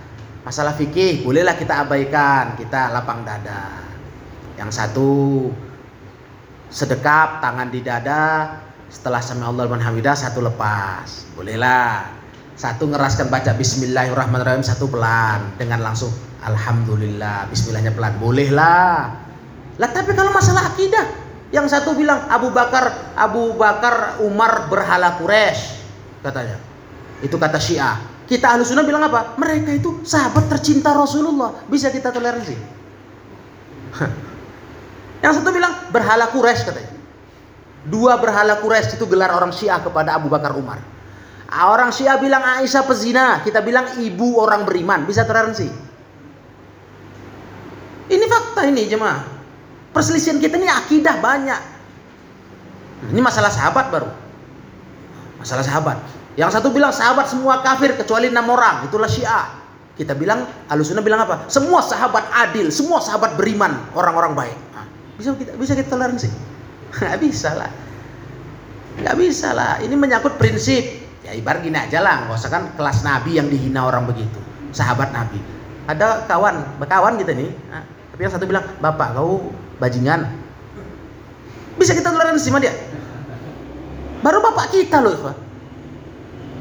[0.42, 2.58] Masalah fikih, bolehlah kita abaikan.
[2.58, 3.86] Kita lapang dada.
[4.58, 5.14] Yang satu,
[6.74, 8.58] sedekap, tangan di dada.
[8.92, 11.30] Setelah sama Allah dan hamidah, satu lepas.
[11.38, 12.10] Bolehlah.
[12.58, 15.56] Satu ngeraskan baca Bismillahirrahmanirrahim, satu pelan.
[15.62, 16.10] Dengan langsung
[16.42, 18.18] Alhamdulillah, Bismillahnya pelan.
[18.18, 19.14] Bolehlah.
[19.78, 21.06] Lah tapi kalau masalah akidah,
[21.52, 25.84] yang satu bilang Abu Bakar, Abu Bakar Umar berhala Quraisy
[26.24, 26.58] katanya.
[27.22, 28.11] Itu kata Syiah.
[28.32, 29.36] Kita ahlu sunnah bilang apa?
[29.36, 31.52] Mereka itu sahabat tercinta Rasulullah.
[31.68, 32.56] Bisa kita toleransi.
[35.20, 36.96] Yang satu bilang berhala Quraisy katanya.
[37.92, 40.80] Dua berhala Quraisy itu gelar orang Syiah kepada Abu Bakar Umar.
[41.52, 45.04] Orang Syiah bilang Aisyah pezina, kita bilang ibu orang beriman.
[45.04, 45.68] Bisa toleransi.
[48.16, 49.28] Ini fakta ini jemaah.
[49.92, 51.62] Perselisihan kita ini akidah banyak.
[53.12, 54.08] Ini masalah sahabat baru.
[55.36, 56.21] Masalah sahabat.
[56.40, 58.88] Yang satu bilang sahabat semua kafir kecuali enam orang.
[58.88, 59.60] Itulah Syiah.
[60.00, 61.52] Kita bilang, Alusuna bilang apa?
[61.52, 64.58] Semua sahabat adil, semua sahabat beriman, orang-orang baik.
[64.72, 64.88] Nah,
[65.20, 66.32] bisa kita bisa kita toleransi?
[66.96, 67.72] Gak bisa lah.
[69.04, 69.84] Gak bisa lah.
[69.84, 71.04] Ini menyangkut prinsip.
[71.22, 72.32] Ya ibarat gini aja lah.
[72.32, 74.40] Gak usah kan kelas Nabi yang dihina orang begitu.
[74.72, 75.38] Sahabat Nabi.
[75.92, 77.52] Ada kawan, berkawan kita nih.
[77.68, 77.84] Nah,
[78.16, 79.52] tapi yang satu bilang, Bapak kau
[79.84, 80.24] bajingan.
[81.76, 82.72] Bisa kita toleransi sama dia?
[84.22, 85.34] Baru bapak kita loh.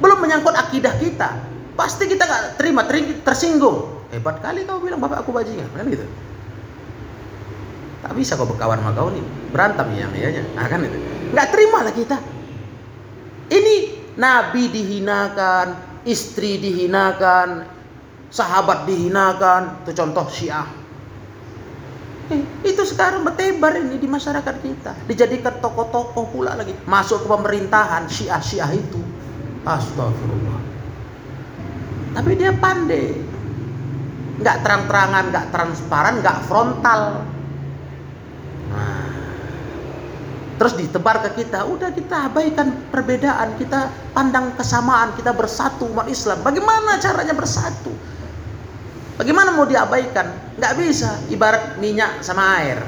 [0.00, 1.30] Belum menyangkut akidah kita.
[1.76, 2.84] Pasti kita nggak terima,
[3.24, 4.08] tersinggung.
[4.10, 6.02] Hebat kali kau bilang bapak aku bajingan, kan gitu.
[8.00, 9.22] Tak bisa kau berkawan sama kau nih,
[9.54, 10.98] berantem yang iya Nah kan itu.
[11.30, 12.16] Nggak terima lah kita.
[13.50, 13.74] Ini
[14.18, 15.66] Nabi dihinakan,
[16.08, 17.68] istri dihinakan,
[18.34, 19.86] sahabat dihinakan.
[19.86, 20.80] Itu contoh Syiah
[22.30, 24.94] Eh, itu sekarang bertebar ini di masyarakat kita.
[25.10, 26.70] Dijadikan tokoh-tokoh pula lagi.
[26.86, 29.02] Masuk ke pemerintahan syiah-syiah itu.
[29.64, 30.60] Astagfirullah.
[32.16, 33.14] Tapi dia pandai.
[34.40, 37.28] Nggak terang-terangan, nggak transparan, nggak frontal.
[38.72, 39.04] Nah,
[40.56, 46.40] terus ditebar ke kita, udah kita abaikan perbedaan, kita pandang kesamaan, kita bersatu umat Islam.
[46.40, 47.92] Bagaimana caranya bersatu?
[49.20, 50.56] Bagaimana mau diabaikan?
[50.56, 51.20] Nggak bisa.
[51.28, 52.80] Ibarat minyak sama air.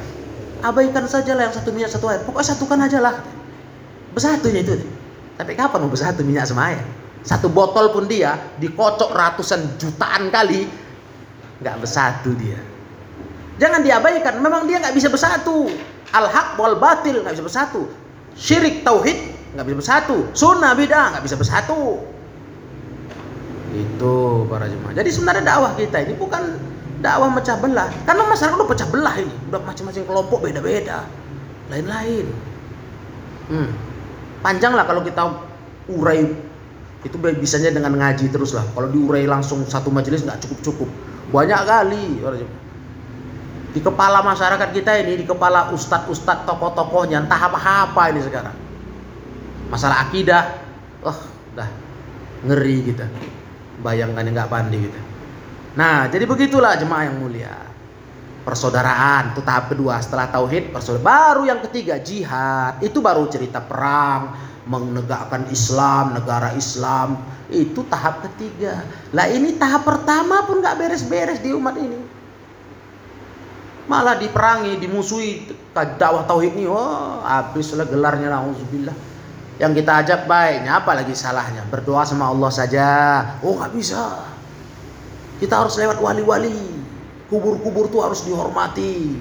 [0.65, 2.25] Abaikan saja lah yang satu minyak satu air.
[2.25, 3.21] Pokoknya satukan aja lah.
[4.17, 5.02] Bersatunya itu.
[5.37, 6.83] Tapi kapan mau bersatu minyak sama air?
[7.23, 10.67] Satu botol pun dia dikocok ratusan jutaan kali.
[11.63, 12.59] Nggak bersatu dia.
[13.63, 14.43] Jangan diabaikan.
[14.43, 15.71] Memang dia nggak bisa bersatu.
[16.13, 17.87] Al-haq wal batil nggak bisa bersatu.
[18.35, 19.17] Syirik tauhid
[19.55, 20.17] nggak bisa bersatu.
[20.35, 22.03] Sunnah bidah nggak bisa bersatu.
[23.73, 24.93] Itu para jemaah.
[24.93, 26.59] Jadi sebenarnya dakwah kita ini bukan
[27.01, 27.89] dakwah mecah belah.
[28.05, 29.35] Karena masyarakat udah pecah belah ini.
[29.49, 31.07] Udah macam-macam kelompok beda-beda.
[31.71, 32.27] Lain-lain.
[33.47, 33.92] Hmm.
[34.43, 35.23] Panjang lah kalau kita
[35.87, 36.27] urai
[37.03, 38.67] itu bisanya dengan ngaji terus lah.
[38.75, 40.91] Kalau diurai langsung satu majelis nggak cukup-cukup.
[41.31, 42.07] Banyak kali.
[43.73, 48.53] Di kepala masyarakat kita ini, di kepala ustadz-ustadz tokoh-tokohnya entah apa-apa ini sekarang.
[49.73, 50.61] Masalah akidah,
[51.01, 51.19] oh,
[51.57, 51.71] dah
[52.45, 53.09] ngeri kita
[53.81, 55.01] bayangkan yang nggak pandai gitu.
[55.73, 57.72] Nah, jadi begitulah jemaah yang mulia.
[58.43, 61.07] Persaudaraan itu tahap kedua setelah tauhid persaudaraan.
[61.07, 62.83] Baru yang ketiga jihad.
[62.83, 64.35] Itu baru cerita perang,
[64.67, 67.23] menegakkan Islam, negara Islam.
[67.49, 68.83] Itu tahap ketiga.
[69.15, 72.01] Lah ini tahap pertama pun nggak beres-beres di umat ini.
[73.87, 76.67] Malah diperangi, dimusuhi dakwah tauhid ini.
[76.67, 79.13] Oh, habislah gelarnya nauzubillah
[79.61, 82.89] yang kita ajak baiknya apa lagi salahnya berdoa sama Allah saja
[83.47, 84.27] oh nggak bisa
[85.39, 86.82] kita harus lewat wali-wali
[87.33, 89.17] kubur-kubur tuh harus dihormati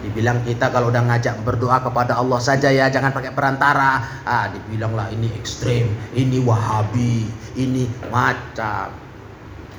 [0.00, 4.00] Dibilang kita kalau udah ngajak berdoa kepada Allah saja ya, jangan pakai perantara.
[4.24, 7.28] Ah, dibilang lah ini ekstrim, ini wahabi,
[7.60, 8.96] ini macam.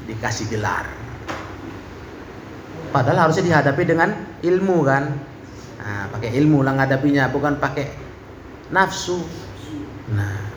[0.06, 0.86] Dikasih gelar.
[2.94, 4.14] Padahal harusnya dihadapi dengan
[4.46, 5.04] ilmu kan.
[5.82, 7.90] Nah, pakai ilmu lah ngadapinya, bukan pakai
[8.70, 9.26] nafsu.
[10.14, 10.51] Nah,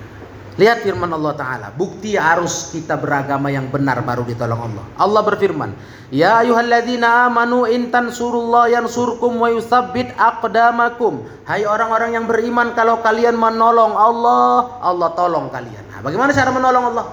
[0.54, 1.68] Lihat firman Allah Ta'ala.
[1.74, 4.84] Bukti harus kita beragama yang benar baru ditolong Allah.
[4.94, 5.74] Allah berfirman.
[6.14, 11.26] Ya ayuhalladzina amanu intan surullah yansurkum wa yusabbit aqdamakum.
[11.42, 15.82] Hai orang-orang yang beriman kalau kalian menolong Allah, Allah tolong kalian.
[15.90, 17.06] Nah, bagaimana cara menolong Allah?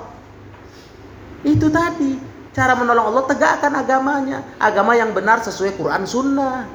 [1.42, 2.22] Itu tadi.
[2.54, 4.46] Cara menolong Allah tegakkan agamanya.
[4.62, 6.70] Agama yang benar sesuai Quran Sunnah.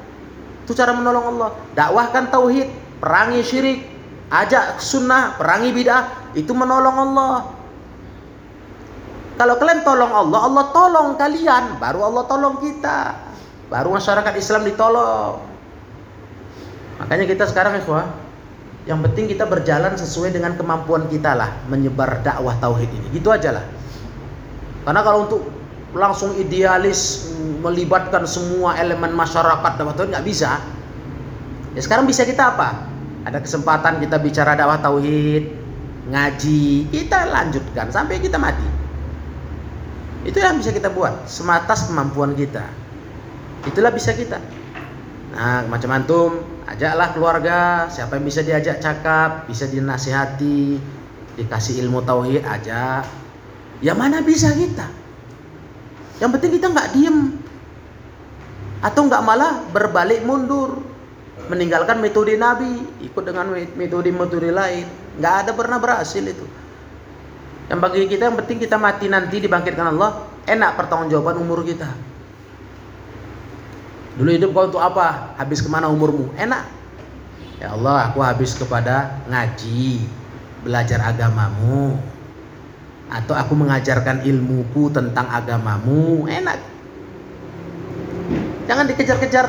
[0.67, 1.49] Itu cara menolong Allah.
[1.79, 2.67] Dakwahkan tauhid,
[2.99, 3.79] perangi syirik,
[4.27, 7.35] ajak sunnah, perangi bid'ah, itu menolong Allah.
[9.37, 13.13] Kalau kalian tolong Allah, Allah tolong kalian, baru Allah tolong kita.
[13.69, 15.37] Baru masyarakat Islam ditolong.
[16.97, 18.09] Makanya kita sekarang ikhwah,
[18.89, 23.07] yang penting kita berjalan sesuai dengan kemampuan kita lah menyebar dakwah tauhid ini.
[23.13, 23.65] Gitu aja lah.
[24.87, 25.41] Karena kalau untuk
[25.93, 27.29] langsung idealis
[27.61, 30.57] melibatkan semua elemen masyarakat dakwah tauhid nggak bisa.
[31.77, 32.87] Ya sekarang bisa kita apa?
[33.27, 35.51] Ada kesempatan kita bicara dakwah tauhid,
[36.07, 38.63] ngaji, kita lanjutkan sampai kita mati.
[40.23, 42.67] Itu yang bisa kita buat, sematas kemampuan kita.
[43.67, 44.39] Itulah bisa kita.
[45.35, 46.31] Nah, macam antum,
[46.67, 47.59] ajaklah keluarga,
[47.91, 50.79] siapa yang bisa diajak cakap, bisa dinasihati,
[51.37, 53.03] dikasih ilmu tauhid aja.
[53.83, 54.89] Ya mana bisa kita?
[56.17, 57.37] Yang penting kita nggak diem
[58.81, 60.81] atau nggak malah berbalik mundur
[61.45, 65.06] meninggalkan metode Nabi, ikut dengan metode-metode lain.
[65.17, 66.45] Nggak ada pernah berhasil itu.
[67.67, 71.91] Yang bagi kita yang penting kita mati nanti dibangkitkan Allah, enak pertanggungjawaban umur kita.
[74.17, 75.37] Dulu hidup kau untuk apa?
[75.37, 76.33] Habis ke mana umurmu?
[76.39, 76.63] Enak.
[77.61, 80.05] Ya Allah, aku habis kepada ngaji,
[80.65, 81.97] belajar agamamu.
[83.13, 86.25] Atau aku mengajarkan ilmuku tentang agamamu.
[86.25, 86.57] Enak.
[88.67, 89.45] Jangan dikejar-kejar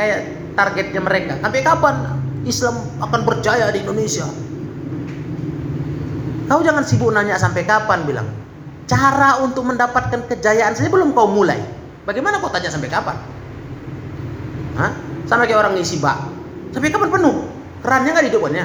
[0.00, 0.20] kayak
[0.56, 1.32] targetnya mereka.
[1.38, 1.96] Sampai kapan
[2.48, 4.26] Islam akan berjaya di Indonesia?
[6.48, 8.24] Kau jangan sibuk nanya sampai kapan bilang.
[8.88, 11.60] Cara untuk mendapatkan kejayaan saja belum kau mulai.
[12.08, 13.20] Bagaimana kau tanya sampai kapan?
[14.80, 14.96] Hah?
[15.28, 16.16] Sama kayak orang ngisi bak.
[16.72, 17.44] Sampai kapan penuh?
[17.84, 18.64] Kerannya nggak hidupnya.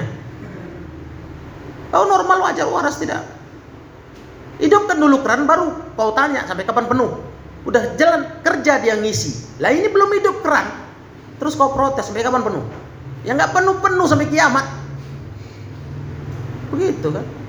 [1.91, 3.27] Kau normal wajar waras tidak?
[4.63, 7.19] Hidupkan dulu keran baru kau tanya sampai kapan penuh.
[7.67, 9.59] Udah jalan kerja dia ngisi.
[9.59, 10.71] Lah ini belum hidup keran.
[11.35, 12.63] Terus kau protes sampai kapan penuh?
[13.27, 14.63] Ya nggak penuh-penuh sampai kiamat.
[16.71, 17.42] Begitu kan?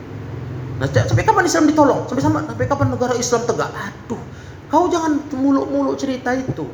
[0.85, 2.05] Nah, sampai kapan Islam ditolong?
[2.05, 3.73] Sampai sama sampai kapan negara Islam tegak?
[3.73, 4.21] Aduh,
[4.69, 6.69] kau jangan muluk-muluk cerita itu.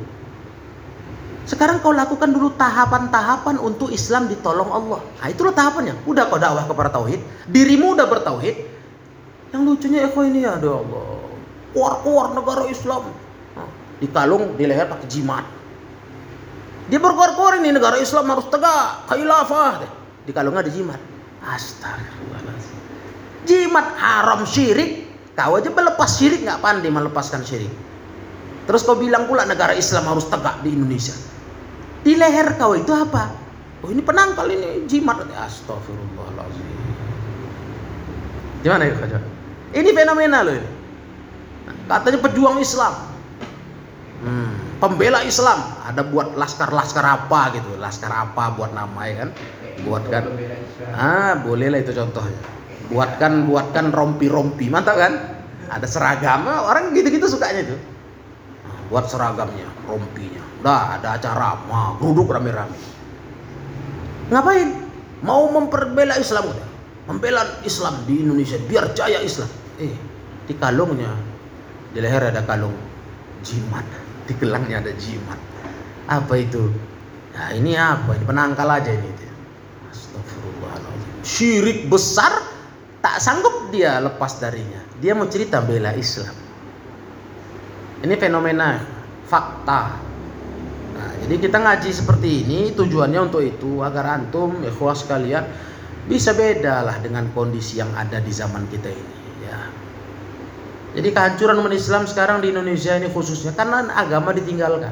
[1.47, 4.99] Sekarang kau lakukan dulu tahapan-tahapan untuk Islam ditolong Allah.
[4.99, 5.95] Nah, itulah tahapannya.
[6.03, 8.55] Udah kau dakwah kepada tauhid, dirimu udah bertauhid.
[9.55, 11.07] Yang lucunya Eko ini ya, Allah.
[11.71, 13.15] Keluar-keluar negara Islam.
[13.55, 13.67] Nah,
[14.03, 15.47] dikalung di leher pakai jimat.
[16.91, 19.87] Dia berkor-kor ini negara Islam harus tegak, khilafah.
[20.27, 20.99] Di kalungnya ada jimat.
[21.41, 22.80] Astagfirullahaladzim.
[23.47, 25.09] Jimat haram syirik.
[25.33, 27.71] Kau aja melepas syirik nggak pandai melepaskan syirik.
[28.69, 31.15] Terus kau bilang pula negara Islam harus tegak di Indonesia.
[32.05, 33.33] Di leher kau itu apa?
[33.81, 35.25] Oh ini penangkal ini jimat.
[35.25, 36.67] Astagfirullahaladzim.
[38.61, 39.21] Gimana ya kau
[39.71, 40.69] Ini fenomena loh ini.
[41.89, 42.93] Katanya pejuang Islam.
[44.21, 49.29] Hmm pembela Islam ada buat laskar-laskar apa gitu laskar apa buat nama ya kan
[49.85, 50.23] buatkan
[50.97, 52.41] ah boleh lah itu contohnya
[52.91, 55.13] buatkan buatkan rompi-rompi mantap kan
[55.71, 57.79] ada seragam orang gitu-gitu sukanya tuh
[58.91, 62.75] buat seragamnya rompinya udah ada acara mah duduk rame-rame
[64.27, 64.75] ngapain
[65.23, 66.67] mau memperbela Islam udah
[67.07, 69.47] membela Islam di Indonesia biar jaya Islam
[69.79, 69.95] eh
[70.45, 71.15] di kalungnya
[71.95, 72.75] di leher ada kalung
[73.41, 73.87] jimat
[74.31, 75.39] di gelangnya ada jimat.
[76.07, 76.71] Apa itu?
[77.35, 78.15] Nah ini apa?
[78.15, 79.09] Ini penangkal aja ini.
[79.91, 81.11] Astagfirullahaladzim.
[81.27, 82.31] Syirik besar
[83.01, 84.79] tak sanggup dia lepas darinya.
[85.01, 86.33] Dia mau cerita bela Islam.
[88.01, 88.81] Ini fenomena
[89.25, 89.81] fakta.
[90.95, 95.45] Nah, jadi kita ngaji seperti ini tujuannya untuk itu agar antum ikhwah sekalian
[96.05, 99.21] bisa beda lah dengan kondisi yang ada di zaman kita ini.
[100.91, 104.91] Jadi kehancuran umat Islam sekarang di Indonesia ini khususnya karena agama ditinggalkan.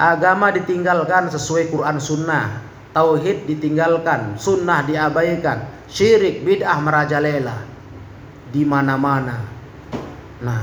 [0.00, 2.64] Agama ditinggalkan sesuai Quran Sunnah.
[2.88, 7.56] Tauhid ditinggalkan, sunnah diabaikan, syirik bid'ah merajalela.
[8.48, 9.44] Di mana-mana.
[10.40, 10.62] Nah,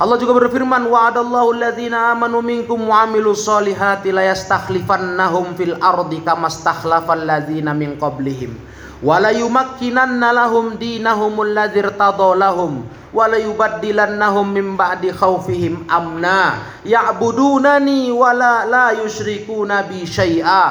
[0.00, 6.48] Allah juga berfirman wa'adallahu alladzina amanu minkum wa amilus solihati la yastakhlifannahum fil ardi kama
[6.48, 8.56] stakhlafal ladzina min qablihim.
[9.04, 12.88] Wa la yumakkinanna lahum dinahum alladzi lahum.
[13.12, 16.64] Wa la yubaddilannahum min ba'di khaufihim amna.
[16.80, 20.64] Ya'budunani wa la la yusyrikuna bi syai'a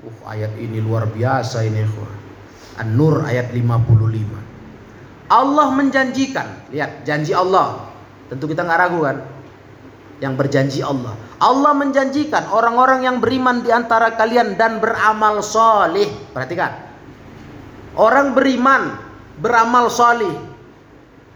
[0.00, 1.84] uh, ayat ini luar biasa ini
[2.80, 7.90] An-Nur ayat 55 Allah menjanjikan lihat janji Allah
[8.30, 9.16] Tentu kita nggak ragu kan?
[10.22, 11.18] Yang berjanji Allah.
[11.42, 16.06] Allah menjanjikan orang-orang yang beriman di antara kalian dan beramal soleh.
[16.30, 16.70] Perhatikan.
[17.98, 18.94] Orang beriman,
[19.42, 20.30] beramal soleh.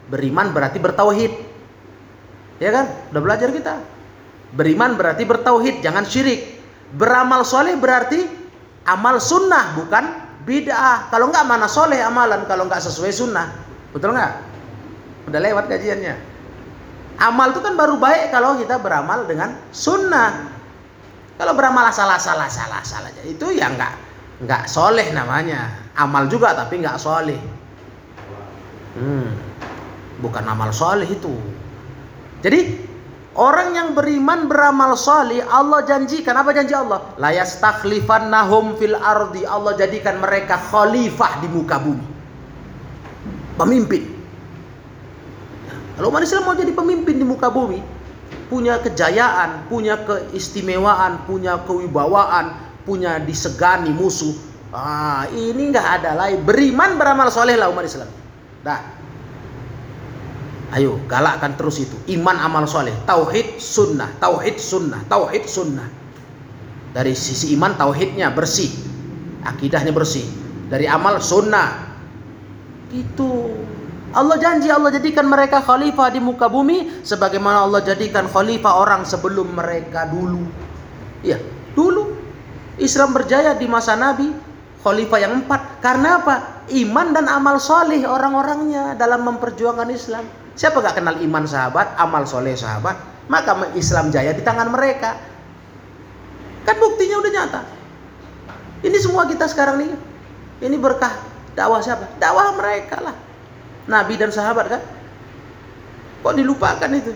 [0.06, 1.32] Beriman berarti bertauhid.
[2.62, 2.86] Ya kan?
[3.10, 3.74] Udah belajar kita.
[4.54, 6.62] Beriman berarti bertauhid, jangan syirik.
[6.94, 8.22] Beramal soleh berarti
[8.86, 10.04] amal sunnah, bukan
[10.44, 11.08] bid'ah.
[11.08, 13.48] Kalau nggak mana soleh amalan kalau nggak sesuai sunnah.
[13.92, 14.32] Betul nggak?
[15.28, 16.14] Udah lewat kajiannya.
[17.14, 20.52] Amal itu kan baru baik kalau kita beramal dengan sunnah.
[21.34, 23.92] Kalau beramal salah salah salah salah itu ya nggak
[24.46, 25.90] nggak soleh namanya.
[25.98, 27.38] Amal juga tapi nggak soleh.
[28.94, 29.30] Hmm,
[30.22, 31.34] bukan amal soleh itu.
[32.44, 32.93] Jadi
[33.34, 37.14] orang yang beriman beramal soleh Allah janjikan apa janji Allah?
[37.18, 37.58] Layas
[38.30, 42.06] nahum fil ardi Allah jadikan mereka khalifah di muka bumi.
[43.54, 44.14] Pemimpin
[45.94, 47.78] kalau umat Islam mau jadi pemimpin di muka bumi,
[48.50, 52.50] punya kejayaan, punya keistimewaan, punya kewibawaan,
[52.82, 54.34] punya disegani musuh.
[54.74, 56.42] Ah, ini nggak ada lain.
[56.42, 58.10] Beriman beramal soleh lah umat Islam.
[58.66, 58.82] Dah.
[60.74, 61.94] Ayo galakkan terus itu.
[62.10, 62.90] Iman amal soleh.
[63.06, 64.10] Tauhid sunnah.
[64.18, 65.06] Tauhid sunnah.
[65.06, 65.86] Tauhid sunnah.
[66.90, 68.74] Dari sisi iman tauhidnya bersih.
[69.46, 70.26] Akidahnya bersih.
[70.66, 71.94] Dari amal sunnah.
[72.90, 73.54] Itu
[74.14, 79.58] Allah janji Allah jadikan mereka khalifah di muka bumi sebagaimana Allah jadikan khalifah orang sebelum
[79.58, 80.42] mereka dulu.
[81.26, 81.42] Iya,
[81.74, 82.14] dulu
[82.78, 84.30] Islam berjaya di masa Nabi
[84.86, 85.82] khalifah yang empat.
[85.82, 86.66] Karena apa?
[86.70, 90.43] Iman dan amal soleh orang-orangnya dalam memperjuangkan Islam.
[90.54, 92.94] Siapa gak kenal iman sahabat, amal soleh sahabat?
[93.26, 95.18] Maka Islam jaya di tangan mereka.
[96.62, 97.60] Kan buktinya udah nyata.
[98.84, 99.90] Ini semua kita sekarang nih.
[100.62, 101.12] Ini berkah
[101.58, 102.06] dakwah siapa?
[102.20, 103.16] Dakwah mereka lah.
[103.84, 104.82] Nabi dan sahabat kan?
[106.24, 107.12] Kok dilupakan itu?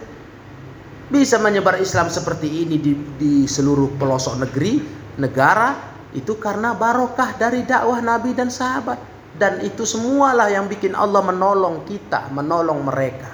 [1.08, 4.84] Bisa menyebar Islam seperti ini di, di seluruh pelosok negeri,
[5.16, 5.72] negara,
[6.12, 9.00] itu karena barokah dari dakwah Nabi dan sahabat.
[9.38, 13.30] Dan itu semualah yang bikin Allah menolong kita, menolong mereka.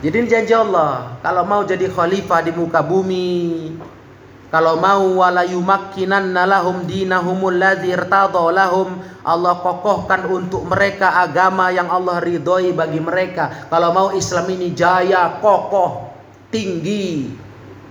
[0.00, 3.72] Jadi janji Allah, kalau mau jadi khalifah di muka bumi,
[4.46, 8.96] kalau mau wala yumakkinanna lahum dinahumul ladzi lahum
[9.26, 13.66] Allah kokohkan untuk mereka agama yang Allah ridhoi bagi mereka.
[13.66, 16.14] Kalau mau Islam ini jaya, kokoh,
[16.54, 17.34] tinggi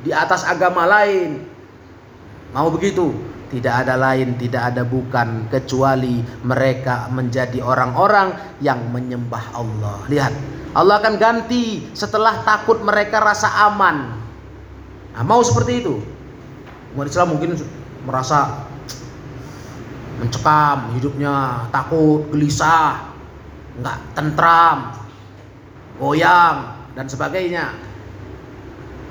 [0.01, 1.54] di atas agama lain.
[2.53, 3.15] Mau begitu?
[3.49, 10.01] Tidak ada lain, tidak ada bukan kecuali mereka menjadi orang-orang yang menyembah Allah.
[10.11, 10.33] Lihat,
[10.75, 14.17] Allah akan ganti setelah takut mereka rasa aman.
[15.15, 15.95] Nah, mau seperti itu?
[16.95, 17.59] umat Islam mungkin
[18.07, 18.63] merasa
[20.23, 23.11] mencekam hidupnya takut gelisah
[23.83, 24.95] nggak tentram
[25.99, 27.75] goyang dan sebagainya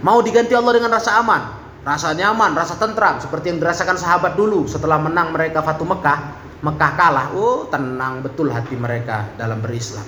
[0.01, 1.43] mau diganti Allah dengan rasa aman
[1.85, 6.19] rasa nyaman rasa tentram seperti yang dirasakan sahabat dulu setelah menang mereka Fatu Mekah
[6.65, 10.05] Mekah kalah oh tenang betul hati mereka dalam berislam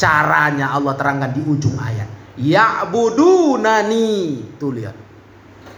[0.00, 2.08] caranya Allah terangkan di ujung ayat
[2.40, 4.08] ya'budunani
[4.56, 5.10] tuh lihat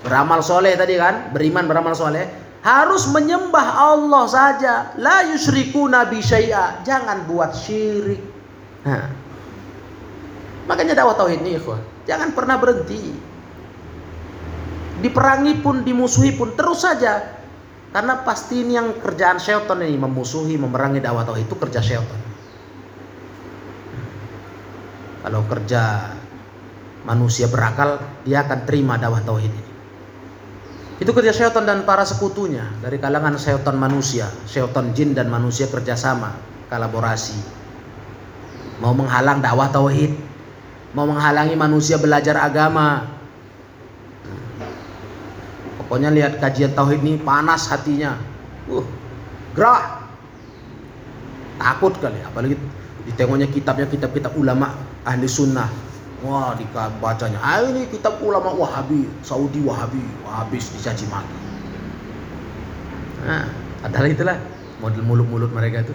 [0.02, 2.26] Beramal soleh tadi kan, beriman beramal soleh.
[2.62, 4.74] Harus menyembah Allah saja.
[4.98, 6.82] La yusriku nabi syai'a.
[6.82, 8.22] Jangan buat syirik.
[8.86, 9.10] Nah.
[10.70, 11.82] Makanya dakwah tauhid ini ikhwan.
[12.06, 13.14] Jangan pernah berhenti.
[15.02, 17.42] Diperangi pun, dimusuhi pun terus saja.
[17.92, 22.20] Karena pasti ini yang kerjaan syaitan ini memusuhi, memerangi dakwah tauhid itu kerja syaitan.
[25.26, 25.82] Kalau kerja
[27.04, 29.72] manusia berakal, dia akan terima dakwah tauhid ini.
[31.02, 36.38] Itu kerja syaitan dan para sekutunya dari kalangan syaitan manusia, syaitan jin dan manusia kerjasama,
[36.70, 37.42] kolaborasi.
[38.78, 40.14] Mau menghalang dakwah tauhid,
[40.94, 43.20] mau menghalangi manusia belajar agama.
[45.92, 48.16] Pokoknya lihat kajian tauhid ini panas hatinya.
[48.64, 48.80] Uh,
[49.52, 50.00] gerah.
[51.60, 52.56] Takut kali, apalagi
[53.04, 54.72] ditengoknya kitabnya kitab-kitab ulama
[55.04, 55.68] ahli sunnah
[56.24, 57.36] Wah, dibacanya.
[57.44, 61.38] Ah ini kitab ulama Wahabi, Saudi Wahabi, habis dicaci maki.
[63.28, 63.52] Nah,
[63.84, 64.36] adalah itulah
[64.80, 65.94] model mulut-mulut mereka itu.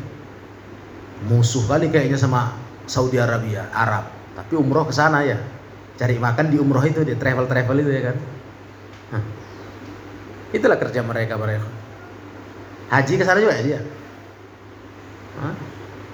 [1.25, 2.53] Musuh kali kayaknya sama
[2.85, 4.13] Saudi Arabia, Arab.
[4.37, 5.41] Tapi umroh ke sana ya.
[5.97, 8.36] Cari makan di umroh itu, di travel-travel itu ya kan.
[10.55, 11.67] Itulah kerja mereka mereka.
[12.87, 13.79] Haji ke sana juga ya dia.
[15.43, 15.55] Hah?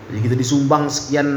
[0.10, 1.28] Jadi gitu disumbang sekian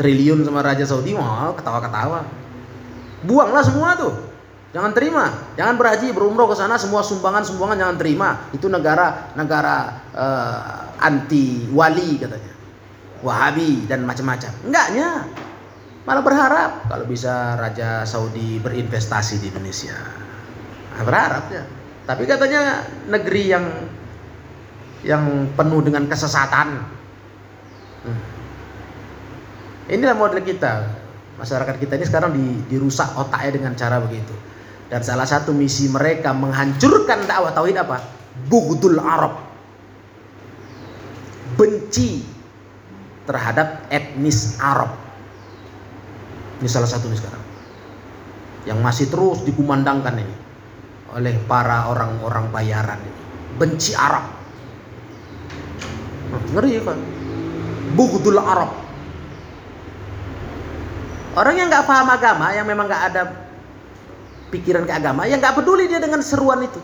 [0.00, 2.24] triliun sama Raja Saudi mau ketawa-ketawa.
[3.26, 4.14] Buanglah semua tuh.
[4.68, 8.28] Jangan terima, jangan berhaji berumroh ke sana semua sumbangan-sumbangan jangan terima.
[8.52, 12.52] Itu negara negara uh, anti wali katanya.
[13.24, 14.52] Wahabi dan macam-macam.
[14.68, 15.24] Enggaknya.
[16.04, 19.96] Malah berharap kalau bisa Raja Saudi berinvestasi di Indonesia.
[20.98, 21.62] Nah, berharap ya.
[22.10, 23.64] Tapi katanya negeri yang
[25.06, 26.82] yang penuh dengan kesesatan.
[28.02, 28.20] Hmm.
[29.94, 30.90] Inilah model kita.
[31.38, 32.34] Masyarakat kita ini sekarang
[32.66, 34.34] dirusak otaknya dengan cara begitu.
[34.90, 38.02] Dan salah satu misi mereka menghancurkan dakwah tauhid apa?
[38.50, 39.38] Bugdul Arab.
[41.54, 42.26] Benci
[43.22, 44.98] terhadap etnis Arab.
[46.58, 47.44] Ini salah satu nih sekarang.
[48.66, 50.47] Yang masih terus dikumandangkan ini
[51.16, 53.22] oleh para orang-orang bayaran ini.
[53.56, 54.24] Benci Arab.
[56.28, 56.98] Nah, ngeri ya kan?
[57.96, 58.70] Bugdul Arab.
[61.38, 63.22] Orang yang nggak paham agama, yang memang nggak ada
[64.50, 66.80] pikiran ke agama, yang nggak peduli dia dengan seruan itu.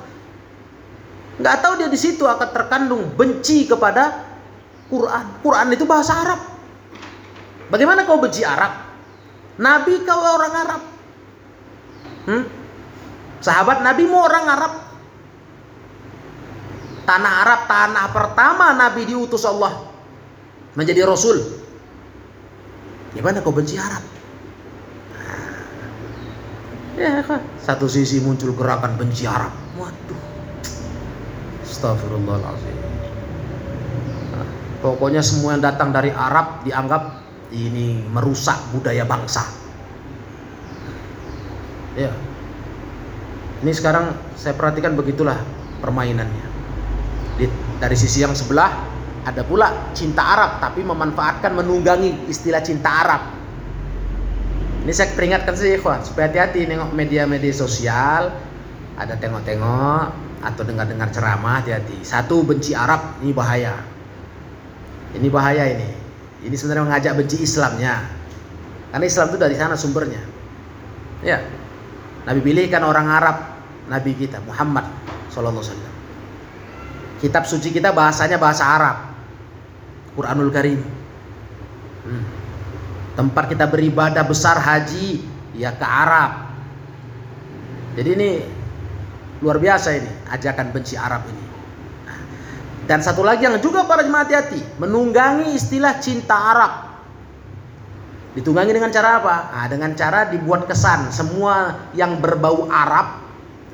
[1.43, 4.22] Nggak tahu dia di situ akan terkandung benci kepada
[4.87, 5.43] Quran.
[5.43, 6.41] Quran itu bahasa Arab.
[7.68, 8.70] Bagaimana kau benci Arab?
[9.59, 10.83] Nabi kau orang Arab.
[12.25, 12.64] Hmm?
[13.45, 14.72] Sahabat Nabi mau orang Arab.
[17.05, 19.84] Tanah Arab tanah pertama Nabi diutus Allah
[20.72, 21.45] menjadi Rasul.
[23.12, 24.01] Gimana kau benci Arab?
[26.97, 27.45] Ya kan?
[27.61, 29.53] Satu sisi muncul gerakan benci Arab.
[29.76, 30.20] Waduh.
[31.68, 32.76] Astagfirullahaladzim.
[34.32, 34.47] Nah,
[34.80, 37.20] pokoknya semua yang datang dari Arab dianggap
[37.53, 39.45] ini merusak budaya bangsa.
[41.92, 42.09] Ya.
[43.65, 45.41] Ini sekarang saya perhatikan begitulah
[45.81, 46.47] permainannya.
[47.41, 47.49] Di,
[47.81, 48.71] dari sisi yang sebelah
[49.25, 53.35] ada pula cinta Arab tapi memanfaatkan menunggangi istilah cinta Arab
[54.85, 58.37] ini saya peringatkan sih ikhwan supaya hati-hati nengok media-media sosial,
[59.01, 60.07] ada tengok-tengok
[60.45, 62.05] atau dengar-dengar ceramah hati-hati.
[62.05, 63.81] Satu benci Arab ini bahaya.
[65.17, 65.89] Ini bahaya ini.
[66.45, 68.05] Ini sebenarnya mengajak benci Islamnya.
[68.93, 70.21] Karena Islam itu dari sana sumbernya.
[71.25, 71.41] Ya.
[72.29, 73.37] Nabi pilihkan orang Arab
[73.89, 74.89] Nabi kita Muhammad
[75.28, 75.95] Sallallahu Alaihi Wasallam.
[77.20, 78.97] Kitab suci kita bahasanya bahasa Arab.
[80.14, 80.80] Quranul Karim.
[82.05, 82.24] Hmm.
[83.14, 85.22] Tempat kita beribadah besar haji
[85.57, 86.53] ya ke Arab.
[87.95, 88.30] Jadi ini
[89.41, 91.45] luar biasa ini ajakan benci Arab ini.
[92.85, 96.72] Dan satu lagi yang juga para jemaah hati-hati, menunggangi istilah cinta Arab.
[98.37, 99.37] Ditunggangi dengan cara apa?
[99.57, 103.24] Nah, dengan cara dibuat kesan semua yang berbau Arab,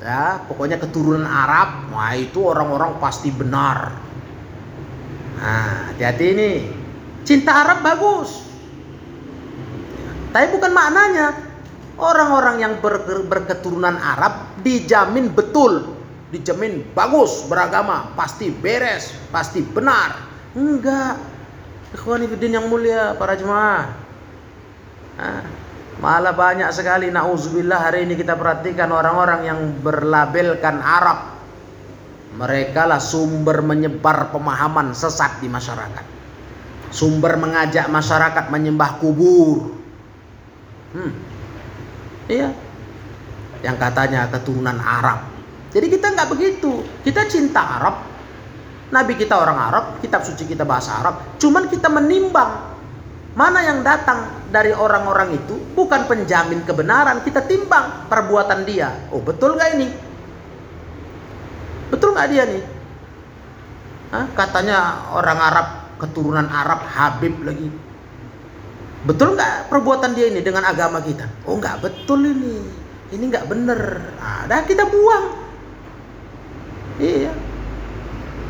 [0.01, 3.93] ya pokoknya keturunan Arab, wah itu orang-orang pasti benar.
[5.41, 6.51] Nah, hati-hati ini.
[7.21, 8.51] Cinta Arab bagus,
[10.31, 11.35] tapi bukan maknanya
[11.99, 15.91] orang-orang yang ber, berketurunan Arab dijamin betul,
[16.31, 20.15] dijamin bagus beragama, pasti beres, pasti benar.
[20.55, 21.19] Enggak.
[21.91, 23.91] Ikhwan yang mulia para jemaah.
[25.19, 25.43] Nah,
[26.01, 31.39] malah banyak sekali nauzubillah hari ini kita perhatikan orang-orang yang berlabelkan Arab.
[32.31, 36.05] Mereka lah sumber menyebar pemahaman sesat di masyarakat.
[36.91, 39.81] Sumber mengajak masyarakat menyembah kubur
[40.91, 41.11] Hmm.
[42.27, 42.51] Iya.
[43.63, 45.27] Yang katanya keturunan Arab.
[45.71, 46.83] Jadi kita nggak begitu.
[47.03, 47.95] Kita cinta Arab.
[48.91, 51.39] Nabi kita orang Arab, kitab suci kita bahasa Arab.
[51.39, 52.59] Cuman kita menimbang
[53.31, 57.23] mana yang datang dari orang-orang itu bukan penjamin kebenaran.
[57.23, 58.91] Kita timbang perbuatan dia.
[59.11, 59.87] Oh betul nggak ini?
[61.91, 62.63] Betul nggak dia nih?
[64.11, 64.25] Hah?
[64.35, 65.67] Katanya orang Arab
[66.01, 67.69] keturunan Arab Habib lagi
[69.01, 71.25] Betul nggak perbuatan dia ini dengan agama kita?
[71.49, 72.61] Oh nggak betul ini.
[73.11, 73.81] Ini nggak bener.
[74.21, 75.25] Nah, dah kita buang.
[77.01, 77.33] Iya.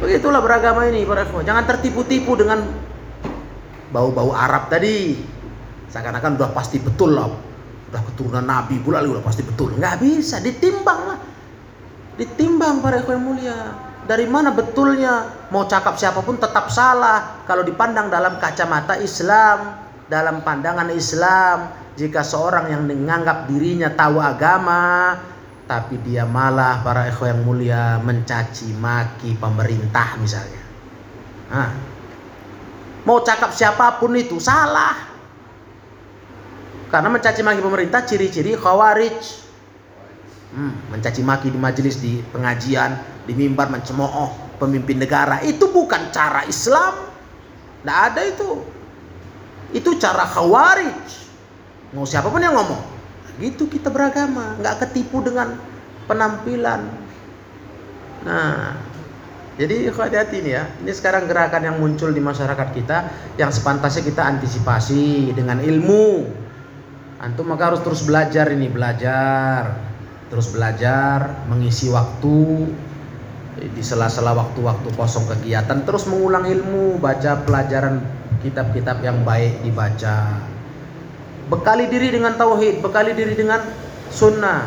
[0.04, 1.24] Begitulah beragama ini para.
[1.24, 2.68] Jangan tertipu-tipu dengan
[3.92, 5.20] bau-bau Arab tadi.
[5.92, 7.28] Seakan-akan udah pasti betul lah.
[7.92, 9.76] Udah keturunan Nabi pula udah pasti betul.
[9.76, 11.20] Nggak bisa, ditimbang lah.
[12.16, 13.76] Ditimbang para ikhwan mulia.
[14.08, 15.48] Dari mana betulnya?
[15.52, 19.78] Mau cakap siapa pun tetap salah kalau dipandang dalam kacamata Islam
[20.12, 25.16] dalam pandangan Islam jika seorang yang menganggap dirinya tahu agama
[25.72, 30.64] tapi dia malah para ikhwan yang mulia mencaci maki pemerintah misalnya.
[31.48, 31.72] Nah,
[33.08, 35.10] mau cakap siapa pun itu salah.
[36.92, 39.20] Karena mencaci maki pemerintah ciri-ciri khawarij.
[40.52, 46.44] Hmm, mencaci maki di majelis, di pengajian, di mimbar mencemooh pemimpin negara itu bukan cara
[46.44, 47.08] Islam.
[47.82, 48.60] Tidak ada itu.
[49.72, 51.00] Itu cara khawarij.
[51.96, 52.84] Mau siapa pun yang ngomong.
[53.40, 55.56] Gitu kita beragama, nggak ketipu dengan
[56.12, 56.92] penampilan.
[58.28, 58.76] Nah,
[59.62, 60.64] jadi hati-hati nih ya.
[60.82, 62.98] Ini sekarang gerakan yang muncul di masyarakat kita
[63.38, 66.26] yang sepantasnya kita antisipasi dengan ilmu.
[67.22, 69.78] Antum maka harus terus belajar ini, belajar.
[70.34, 72.74] Terus belajar, mengisi waktu
[73.62, 78.02] di sela-sela waktu-waktu kosong kegiatan terus mengulang ilmu, baca pelajaran
[78.42, 80.42] kitab-kitab yang baik dibaca.
[81.54, 83.62] Bekali diri dengan tauhid, bekali diri dengan
[84.10, 84.66] sunnah.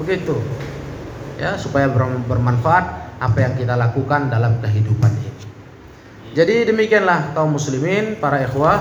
[0.00, 0.40] Begitu.
[1.36, 1.92] Ya, supaya
[2.24, 5.32] bermanfaat apa yang kita lakukan dalam kehidupan ini.
[6.32, 8.80] Jadi demikianlah kaum muslimin, para ikhwah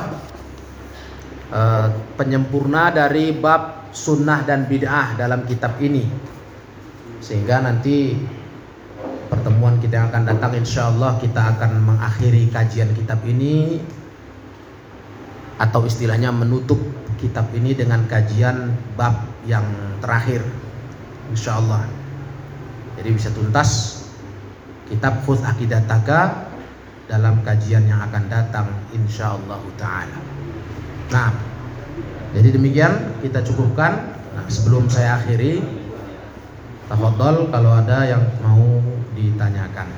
[1.51, 6.07] eh, penyempurna dari bab sunnah dan bid'ah dalam kitab ini.
[7.19, 8.15] Sehingga nanti
[9.29, 13.77] pertemuan kita yang akan datang insya Allah kita akan mengakhiri kajian kitab ini
[15.61, 16.79] atau istilahnya menutup
[17.21, 19.63] kitab ini dengan kajian bab yang
[20.01, 20.41] terakhir
[21.29, 21.85] insya Allah
[22.97, 23.98] jadi bisa tuntas
[24.89, 26.51] kitab Khud Akidataka
[27.09, 30.19] dalam kajian yang akan datang insya Allah ta'ala.
[31.09, 31.29] Nah
[32.33, 34.17] jadi demikian kita cukupkan.
[34.37, 35.59] Nah, sebelum saya akhiri
[36.85, 38.81] tafadhol kalau ada yang mau
[39.17, 39.89] ditanyakan